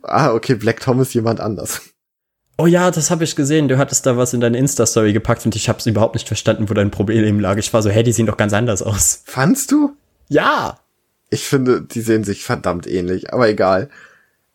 [0.02, 1.82] Ah, okay, Black Tom ist jemand anders.
[2.58, 3.68] Oh ja, das habe ich gesehen.
[3.68, 6.70] Du hattest da was in deine Insta-Story gepackt und ich habe es überhaupt nicht verstanden,
[6.70, 7.58] wo dein Problem lag.
[7.58, 9.24] Ich war so, hey, die sehen doch ganz anders aus.
[9.26, 9.96] Fandst du?
[10.30, 10.80] Ja.
[11.30, 13.90] Ich finde, die sehen sich verdammt ähnlich, aber egal.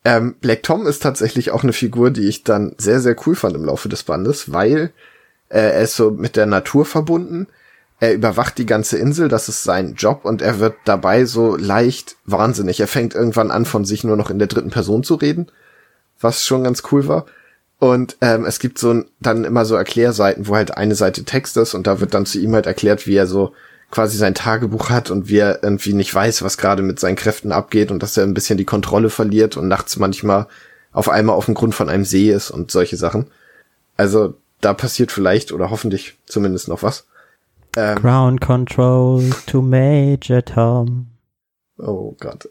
[0.04, 3.56] Ähm, Black Tom ist tatsächlich auch eine Figur, die ich dann sehr, sehr cool fand
[3.56, 4.92] im Laufe des Bandes, weil
[5.48, 7.48] äh, er ist so mit der Natur verbunden.
[7.98, 12.14] Er überwacht die ganze Insel, das ist sein Job und er wird dabei so leicht
[12.26, 12.78] wahnsinnig.
[12.78, 15.50] Er fängt irgendwann an, von sich nur noch in der dritten Person zu reden,
[16.20, 17.26] was schon ganz cool war.
[17.78, 21.56] Und ähm, es gibt so ein, dann immer so Erklärseiten, wo halt eine Seite Text
[21.56, 23.52] ist und da wird dann zu ihm halt erklärt, wie er so
[23.90, 27.52] quasi sein Tagebuch hat und wie er irgendwie nicht weiß, was gerade mit seinen Kräften
[27.52, 30.46] abgeht und dass er ein bisschen die Kontrolle verliert und nachts manchmal
[30.92, 33.28] auf einmal auf dem Grund von einem See ist und solche Sachen.
[33.96, 37.06] Also da passiert vielleicht oder hoffentlich zumindest noch was.
[37.76, 41.06] Ähm, Ground Control to Major Tom.
[41.78, 42.48] Oh Gott.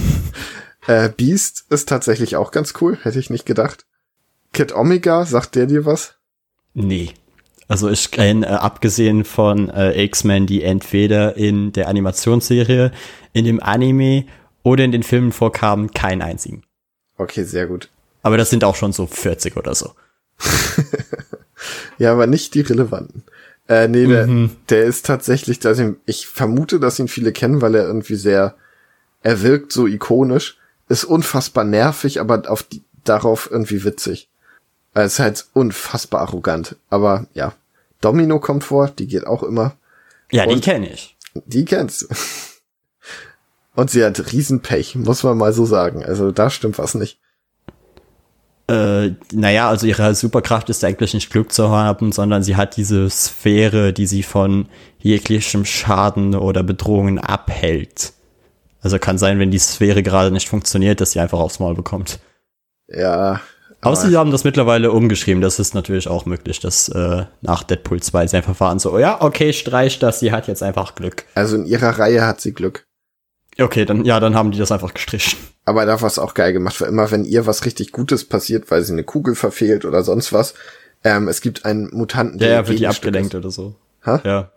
[0.86, 3.84] äh, Beast ist tatsächlich auch ganz cool, hätte ich nicht gedacht.
[4.52, 6.14] Kid Omega, sagt der dir was?
[6.74, 7.10] Nee.
[7.68, 12.92] Also ich kenne, äh, abgesehen von äh, X-Men, die entweder in der Animationsserie,
[13.32, 14.26] in dem Anime
[14.62, 16.62] oder in den Filmen vorkamen, keinen einzigen.
[17.16, 17.88] Okay, sehr gut.
[18.22, 19.92] Aber das sind auch schon so 40 oder so.
[21.98, 23.24] ja, aber nicht die relevanten.
[23.68, 24.50] Äh, nee, der, mhm.
[24.68, 28.56] der ist tatsächlich, also ich vermute, dass ihn viele kennen, weil er irgendwie sehr,
[29.22, 34.28] er wirkt so ikonisch, ist unfassbar nervig, aber auf die, darauf irgendwie witzig.
[34.94, 36.76] Er ist halt unfassbar arrogant.
[36.90, 37.52] Aber ja,
[38.00, 39.76] Domino kommt vor, die geht auch immer.
[40.30, 41.16] Ja, die kenne ich.
[41.46, 42.06] Die kennst du.
[43.74, 46.04] Und sie hat Riesenpech, muss man mal so sagen.
[46.04, 47.18] Also da stimmt was nicht.
[48.68, 53.08] Äh, naja, also ihre Superkraft ist eigentlich nicht Glück zu haben, sondern sie hat diese
[53.08, 54.68] Sphäre, die sie von
[54.98, 58.12] jeglichem Schaden oder Bedrohungen abhält.
[58.80, 62.18] Also kann sein, wenn die Sphäre gerade nicht funktioniert, dass sie einfach aufs Maul bekommt.
[62.88, 63.40] Ja,
[63.82, 65.42] Außer sie haben das mittlerweile umgeschrieben.
[65.42, 68.98] Das ist natürlich auch möglich, dass äh, nach Deadpool 2 sie einfach fahren so, oh
[68.98, 71.24] ja, okay, streich das, sie hat jetzt einfach Glück.
[71.34, 72.86] Also in ihrer Reihe hat sie Glück.
[73.58, 75.38] Okay, dann, ja, dann haben die das einfach gestrichen.
[75.64, 78.70] Aber da war es auch geil gemacht, weil immer, wenn ihr was richtig Gutes passiert,
[78.70, 80.54] weil sie eine Kugel verfehlt oder sonst was,
[81.04, 82.48] ähm, es gibt einen Mutanten, der.
[82.48, 83.38] Ja, ja wird die abgelenkt ist.
[83.38, 83.74] oder so.
[84.06, 84.20] Ha?
[84.24, 84.50] Ja.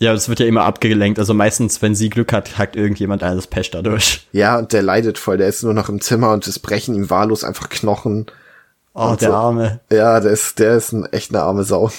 [0.00, 1.18] Ja, das wird ja immer abgelenkt.
[1.18, 4.28] Also meistens, wenn sie Glück hat, hackt irgendjemand alles Pech dadurch.
[4.30, 5.38] Ja, und der leidet voll.
[5.38, 8.26] Der ist nur noch im Zimmer und es brechen ihm wahllos einfach Knochen.
[8.98, 9.34] Oh, der so.
[9.34, 9.80] Arme.
[9.90, 11.90] Ja, der ist, der ist ein, echt eine arme Sau.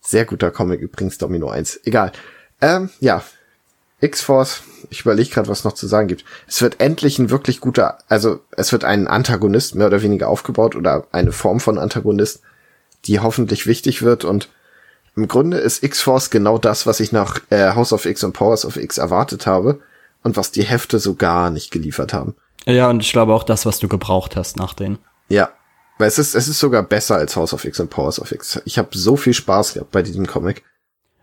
[0.00, 1.80] Sehr guter Comic übrigens, Domino 1.
[1.84, 2.12] Egal.
[2.60, 3.22] Ähm, ja.
[4.00, 6.24] X-Force, ich überlege gerade, was noch zu sagen gibt.
[6.46, 10.76] Es wird endlich ein wirklich guter, also es wird ein Antagonist mehr oder weniger aufgebaut
[10.76, 12.42] oder eine Form von Antagonist,
[13.06, 14.50] die hoffentlich wichtig wird und
[15.14, 18.66] im Grunde ist X-Force genau das, was ich nach äh, House of X und Powers
[18.66, 19.80] of X erwartet habe
[20.22, 22.34] und was die Hefte so gar nicht geliefert haben.
[22.66, 24.98] Ja, und ich glaube auch das, was du gebraucht hast nach denen.
[25.28, 25.50] Ja,
[25.98, 28.60] weil es ist, es ist sogar besser als House of X und Powers of X.
[28.64, 30.62] Ich habe so viel Spaß gehabt bei diesem Comic.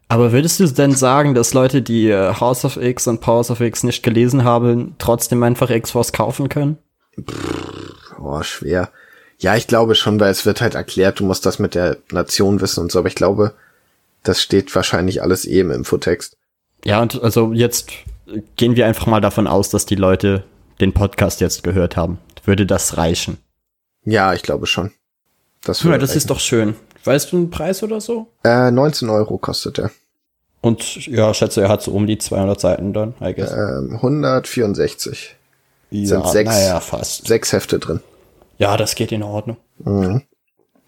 [0.07, 3.61] Aber würdest du denn sagen, dass Leute, die äh, House of X und Powers of
[3.61, 6.77] X nicht gelesen haben, trotzdem einfach X-Force kaufen können?
[7.19, 8.89] Pff, oh, schwer.
[9.39, 12.61] Ja, ich glaube schon, weil es wird halt erklärt, du musst das mit der Nation
[12.61, 13.53] wissen und so, aber ich glaube,
[14.23, 16.37] das steht wahrscheinlich alles eh im Infotext.
[16.85, 17.89] Ja, und also jetzt
[18.55, 20.43] gehen wir einfach mal davon aus, dass die Leute
[20.79, 22.19] den Podcast jetzt gehört haben.
[22.45, 23.37] Würde das reichen?
[24.05, 24.91] Ja, ich glaube schon.
[25.63, 26.75] Das, ja, das ist doch schön.
[27.05, 28.27] Weißt du einen Preis oder so?
[28.43, 29.91] Äh, 19 Euro kostet er.
[30.61, 33.51] Und ja, schätze, er hat so um die 200 Seiten dann, I guess.
[33.51, 35.35] Ähm, 164.
[35.91, 37.27] Ja, Sind sechs, naja, fast.
[37.27, 37.99] Sechs Hefte drin.
[38.57, 39.57] Ja, das geht in Ordnung.
[39.79, 40.21] Mhm.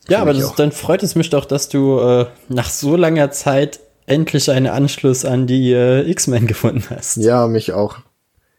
[0.08, 3.80] Ja, aber das, dann freut es mich doch, dass du äh, nach so langer Zeit
[4.06, 7.18] endlich einen Anschluss an die äh, X-Men gefunden hast.
[7.18, 7.98] Ja, mich auch.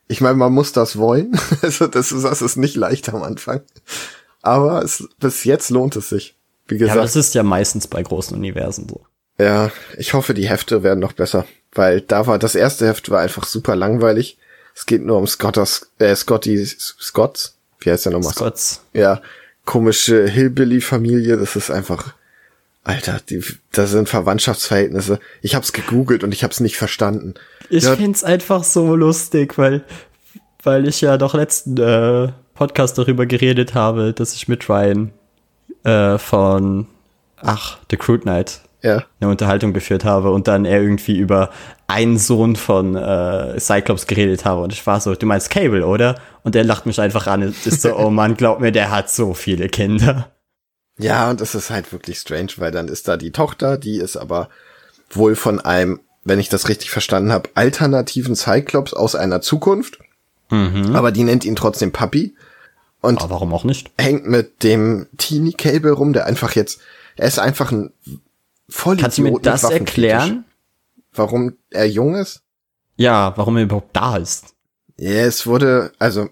[0.09, 1.38] Ich meine, man muss das wollen.
[1.62, 3.62] also das ist, das ist nicht leicht am Anfang
[4.47, 6.36] aber es, bis jetzt lohnt es sich.
[6.68, 6.97] Wie gesagt.
[6.97, 9.05] Ja, das ist ja meistens bei großen Universen so.
[9.38, 13.20] Ja, ich hoffe, die Hefte werden noch besser, weil da war das erste Heft war
[13.20, 14.38] einfach super langweilig.
[14.74, 17.57] Es geht nur um Scotters, äh, Scotty Scotts.
[17.80, 18.32] Wie heißt der nochmal?
[18.32, 18.82] Scotts.
[18.92, 19.20] Ja,
[19.64, 21.36] komische Hillbilly-Familie.
[21.36, 22.14] Das ist einfach,
[22.84, 23.42] Alter, die,
[23.72, 25.20] da sind Verwandtschaftsverhältnisse.
[25.42, 27.34] Ich hab's gegoogelt und ich hab's nicht verstanden.
[27.68, 29.84] Ich ja, find's einfach so lustig, weil,
[30.62, 35.12] weil ich ja doch letzten äh, Podcast darüber geredet habe, dass ich mit Ryan
[35.84, 36.86] äh, von
[37.36, 39.04] ach, The Crude Night ja.
[39.20, 41.50] eine Unterhaltung geführt habe und dann er irgendwie über
[41.86, 46.16] einen Sohn von äh, Cyclops geredet habe und ich war so, du meinst Cable, oder?
[46.42, 49.11] Und er lacht mich einfach an und ist so, oh Mann, glaub mir, der hat
[49.11, 50.30] so viele Kinder.
[50.98, 54.16] Ja, und das ist halt wirklich strange, weil dann ist da die Tochter, die ist
[54.16, 54.48] aber
[55.11, 59.98] wohl von einem, wenn ich das richtig verstanden habe, alternativen Cyclops aus einer Zukunft.
[60.50, 60.94] Mhm.
[60.94, 62.34] Aber die nennt ihn trotzdem Papi.
[63.07, 63.90] Und Aber warum auch nicht?
[63.98, 66.80] hängt mit dem Teenie Cable rum, der einfach jetzt,
[67.16, 67.92] er ist einfach ein
[68.68, 69.02] Vollidiot.
[69.02, 70.44] Kannst du mir das erklären?
[71.12, 72.42] Warum er jung ist?
[72.96, 74.54] Ja, warum er überhaupt da ist.
[74.96, 76.28] Ja, es wurde, also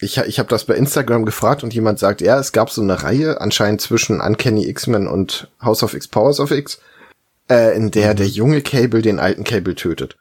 [0.00, 3.02] ich, ich habe das bei Instagram gefragt und jemand sagt, ja, es gab so eine
[3.02, 6.80] Reihe anscheinend zwischen Uncanny X-Men und House of X, Powers of X,
[7.48, 10.16] äh, in der der junge Cable den alten Cable tötet.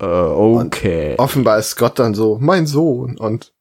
[0.00, 1.14] Äh, okay.
[1.18, 3.52] Offenbar ist Scott dann so, mein Sohn, und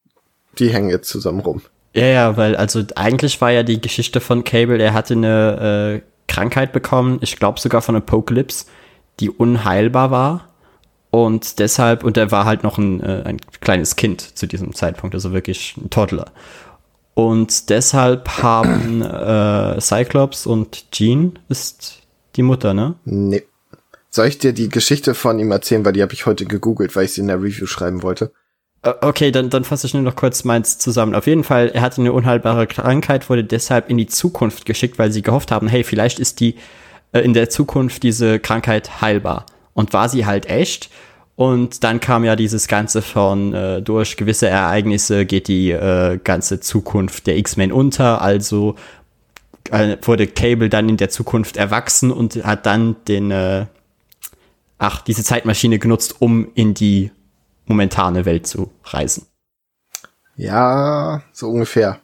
[0.59, 1.61] die hängen jetzt zusammen rum.
[1.93, 6.07] Ja, ja, weil also eigentlich war ja die Geschichte von Cable, er hatte eine äh,
[6.27, 8.65] Krankheit bekommen, ich glaube sogar von Apocalypse,
[9.19, 10.49] die unheilbar war.
[11.11, 15.13] Und deshalb, und er war halt noch ein, äh, ein kleines Kind zu diesem Zeitpunkt,
[15.13, 16.31] also wirklich ein Toddler.
[17.13, 22.01] Und deshalb haben äh, Cyclops und Jean ist
[22.35, 22.95] die Mutter, ne?
[23.05, 23.43] Nee.
[24.09, 27.05] Soll ich dir die Geschichte von ihm erzählen, weil die habe ich heute gegoogelt, weil
[27.05, 28.31] ich sie in der Review schreiben wollte.
[28.83, 31.15] Äh, Okay, dann, dann fasse ich nur noch kurz meins zusammen.
[31.15, 35.11] Auf jeden Fall, er hatte eine unheilbare Krankheit, wurde deshalb in die Zukunft geschickt, weil
[35.11, 36.55] sie gehofft haben, hey, vielleicht ist die
[37.13, 39.45] äh, in der Zukunft diese Krankheit heilbar.
[39.73, 40.89] Und war sie halt echt.
[41.35, 46.59] Und dann kam ja dieses Ganze von, äh, durch gewisse Ereignisse geht die äh, ganze
[46.59, 48.21] Zukunft der X-Men unter.
[48.21, 48.75] Also
[49.71, 53.65] äh, wurde Cable dann in der Zukunft erwachsen und hat dann den, äh,
[54.77, 57.09] ach, diese Zeitmaschine genutzt, um in die
[57.65, 59.25] momentane Welt zu reisen.
[60.35, 61.99] Ja, so ungefähr.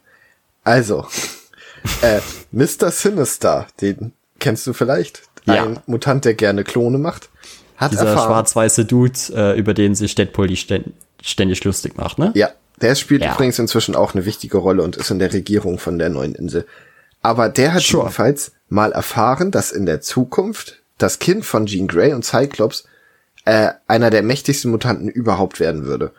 [0.63, 1.07] Also,
[2.01, 2.19] äh,
[2.51, 2.91] Mr.
[2.91, 5.23] Sinister, den kennst du vielleicht?
[5.45, 5.63] Ja.
[5.63, 7.29] Ein Mutant, der gerne Klone macht.
[7.77, 8.27] Hat Dieser erfahren.
[8.27, 12.31] schwarz-weiße Dude, äh, über den sich Deadpool die ständ ständig lustig macht, ne?
[12.35, 12.49] Ja,
[12.81, 13.33] der spielt Ja.
[13.33, 16.65] übrigens inzwischen auch eine wichtige Rolle und ist in der Regierung von der neuen Insel.
[17.21, 18.03] Aber der hat Sure.
[18.03, 22.85] jedenfalls mal erfahren, dass in der Zukunft das Kind von Jean Grey und Cyclops
[23.49, 26.11] äh, einer der mächtigsten Mutanten überhaupt werden würde.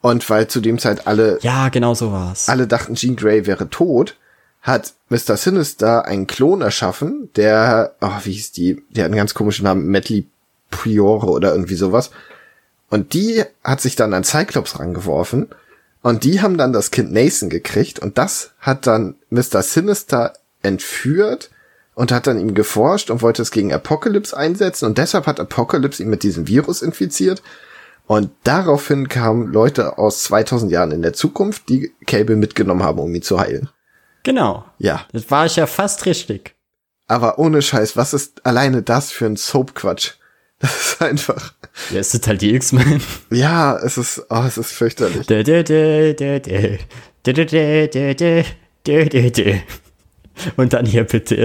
[0.00, 2.48] Und weil zu dem Zeit alle Ja, genau so war's.
[2.48, 4.16] alle dachten, Jean Grey wäre tot,
[4.62, 5.36] hat Mr.
[5.36, 8.82] Sinister einen Klon erschaffen, der, oh, wie hieß die?
[8.90, 10.26] Der hat einen ganz komischen Namen, Medley
[10.70, 12.10] Priore oder irgendwie sowas.
[12.88, 15.48] Und die hat sich dann an Cyclops rangeworfen
[16.02, 19.62] und die haben dann das Kind Nathan gekriegt und das hat dann Mr.
[19.62, 21.50] Sinister entführt
[22.00, 26.02] und hat dann ihm geforscht und wollte es gegen Apocalypse einsetzen und deshalb hat Apocalypse
[26.02, 27.42] ihn mit diesem Virus infiziert
[28.06, 33.14] und daraufhin kamen Leute aus 2000 Jahren in der Zukunft, die Cable mitgenommen haben, um
[33.14, 33.68] ihn zu heilen.
[34.22, 34.64] Genau.
[34.78, 36.54] Ja, Das war ich ja fast richtig.
[37.06, 40.12] aber ohne Scheiß, was ist alleine das für ein Soap-Quatsch?
[40.62, 41.52] Das ist einfach,
[41.90, 43.02] Ja, es sind halt die X-Men.
[43.30, 45.26] ja, es ist, oh, es ist fürchterlich.
[50.56, 51.36] Und dann hier bitte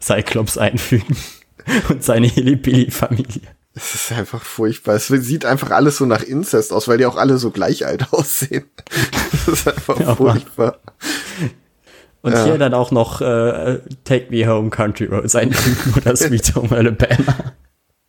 [0.00, 1.16] äh, Cyclops einfügen.
[1.88, 3.42] Und seine Hilly-Billy-Familie.
[3.74, 4.94] Es ist einfach furchtbar.
[4.96, 8.06] Es sieht einfach alles so nach Inzest aus, weil die auch alle so gleich alt
[8.12, 8.64] aussehen.
[9.32, 10.78] Das ist einfach Ja, furchtbar.
[12.22, 12.44] Und Ja.
[12.44, 17.54] hier dann auch noch äh, Take Me Home Country Roads einfügen oder Sweet Home Alabama.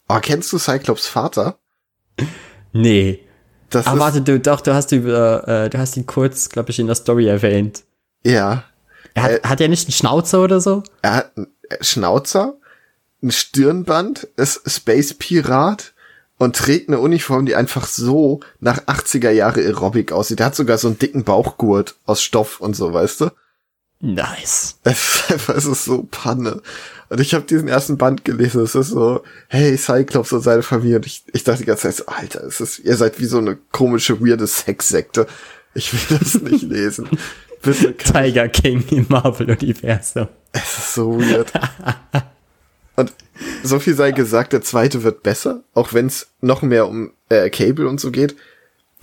[0.09, 1.57] Oh, kennst du Cyclops Vater?
[2.73, 3.19] Nee.
[3.69, 6.71] Das Aber ist, warte, du, doch, du hast, über, äh, du hast ihn kurz, glaube
[6.71, 7.83] ich, in der Story erwähnt.
[8.25, 8.63] ja.
[9.13, 10.83] Er hat, Äh, hat er nicht einen Schnauzer oder so?
[11.01, 11.47] Er hat einen
[11.81, 12.55] Schnauzer,
[13.21, 15.93] ein Stirnband, ist Space Pirat
[16.37, 20.39] und trägt eine Uniform, die einfach so nach 80er Jahre Aerobic aussieht.
[20.39, 23.29] Er hat sogar so einen dicken Bauchgurt aus Stoff und so, weißt du?
[24.01, 24.75] Nice.
[24.83, 26.61] Es ist einfach, es ist so Panne.
[27.09, 28.61] Und ich habe diesen ersten Band gelesen.
[28.63, 30.97] Es ist so, hey, Cyclops und seine Familie.
[30.97, 33.37] Und ich, ich dachte die ganze Zeit so, Alter, es ist, ihr seid wie so
[33.37, 35.27] eine komische, weirde Sexsekte.
[35.75, 37.07] Ich will das nicht lesen.
[37.63, 40.27] Bitte, kann Tiger King im Marvel-Universum.
[40.51, 41.51] Es ist so weird.
[42.95, 43.13] und
[43.63, 47.49] so viel sei gesagt, der zweite wird besser, auch wenn es noch mehr um äh,
[47.49, 48.35] Cable und so geht.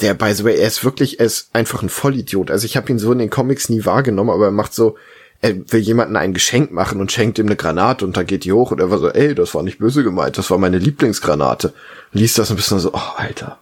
[0.01, 2.51] Der, by the way, er ist wirklich, er ist einfach ein Vollidiot.
[2.51, 4.97] Also ich habe ihn so in den Comics nie wahrgenommen, aber er macht so,
[5.43, 8.53] er will jemanden ein Geschenk machen und schenkt ihm eine Granate und dann geht die
[8.53, 11.73] hoch und er war so, ey, das war nicht böse gemeint, das war meine Lieblingsgranate.
[12.13, 13.59] Liest das ein bisschen so, oh, Alter,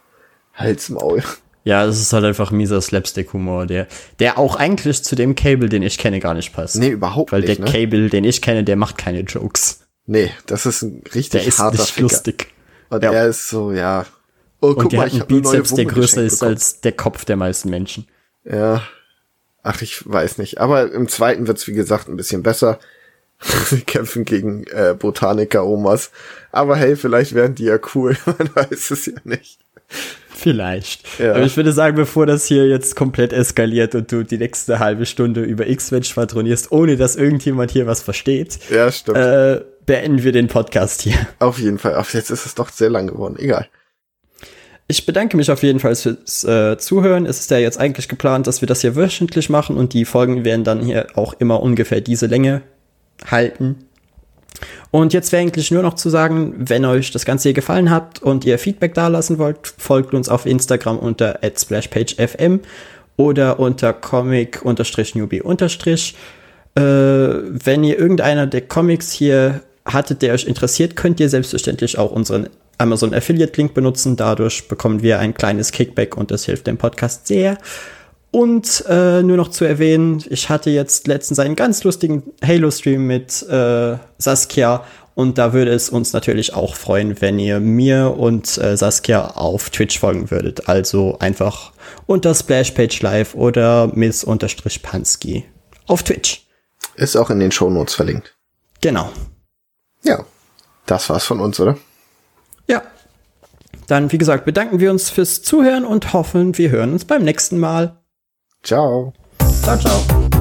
[0.54, 1.22] Halsmaul.
[1.64, 3.86] Ja, das ist halt einfach mieser Slapstick-Humor, der,
[4.20, 6.76] der auch eigentlich zu dem Cable, den ich kenne, gar nicht passt.
[6.76, 7.70] Nee, überhaupt Weil nicht, der ne?
[7.72, 9.80] Cable, den ich kenne, der macht keine Jokes.
[10.06, 12.02] Nee, das ist ein richtig Der ist harter nicht Ficker.
[12.02, 12.46] lustig.
[12.88, 13.12] Und Ja.
[13.12, 14.06] er ist so, ja.
[14.60, 16.52] Oh, Und der hat einen Bizeps, der größer ist bekommen.
[16.54, 18.06] als der Kopf der meisten Menschen.
[18.44, 18.82] Ja.
[19.62, 20.58] Ach, ich weiß nicht.
[20.58, 22.78] Aber im zweiten wird's wie gesagt, ein bisschen besser.
[23.66, 26.10] Sie kämpfen gegen äh, Botaniker-Omas.
[26.50, 28.16] Aber hey, vielleicht werden die ja cool.
[28.26, 29.58] Man weiß es ja nicht.
[30.40, 31.00] Vielleicht.
[31.18, 31.32] Ja.
[31.34, 35.04] Aber ich würde sagen, bevor das hier jetzt komplett eskaliert und du die nächste halbe
[35.04, 39.18] Stunde über X-Men schwadronierst, ohne dass irgendjemand hier was versteht, Ja, stimmt.
[39.18, 41.16] äh, beenden wir den Podcast hier.
[41.40, 41.94] Auf jeden Fall.
[41.96, 43.34] Ach, jetzt ist es doch sehr lang geworden.
[43.36, 43.66] Egal.
[44.86, 47.26] Ich bedanke mich auf jeden Fall fürs äh, Zuhören.
[47.26, 50.44] Es ist ja jetzt eigentlich geplant, dass wir das hier wöchentlich machen und die Folgen
[50.44, 52.62] werden dann hier auch immer ungefähr diese Länge
[53.28, 53.87] halten.
[54.90, 58.22] Und jetzt wäre eigentlich nur noch zu sagen, wenn euch das Ganze hier gefallen hat
[58.22, 62.60] und ihr Feedback dalassen wollt, folgt uns auf Instagram unter @splashpagefm
[63.16, 65.42] oder unter comic-newbie-
[66.74, 72.12] äh, wenn ihr irgendeiner der Comics hier hattet, der euch interessiert, könnt ihr selbstverständlich auch
[72.12, 74.16] unseren Amazon Affiliate Link benutzen.
[74.16, 77.58] Dadurch bekommen wir ein kleines Kickback und das hilft dem Podcast sehr.
[78.30, 83.42] Und äh, nur noch zu erwähnen, ich hatte jetzt letztens einen ganz lustigen Halo-Stream mit
[83.48, 84.84] äh, Saskia
[85.18, 89.70] und da würde es uns natürlich auch freuen, wenn ihr mir und äh, Saskia auf
[89.70, 90.68] Twitch folgen würdet.
[90.68, 91.72] Also einfach
[92.06, 95.44] unter Splashpage Live oder Miss-Pansky
[95.88, 96.46] auf Twitch.
[96.94, 98.36] Ist auch in den Shownotes verlinkt.
[98.80, 99.10] Genau.
[100.04, 100.24] Ja,
[100.86, 101.76] das war's von uns, oder?
[102.68, 102.82] Ja.
[103.88, 107.58] Dann, wie gesagt, bedanken wir uns fürs Zuhören und hoffen, wir hören uns beim nächsten
[107.58, 107.97] Mal.
[108.68, 109.14] Ciao.
[109.62, 110.37] Ciao, ciao.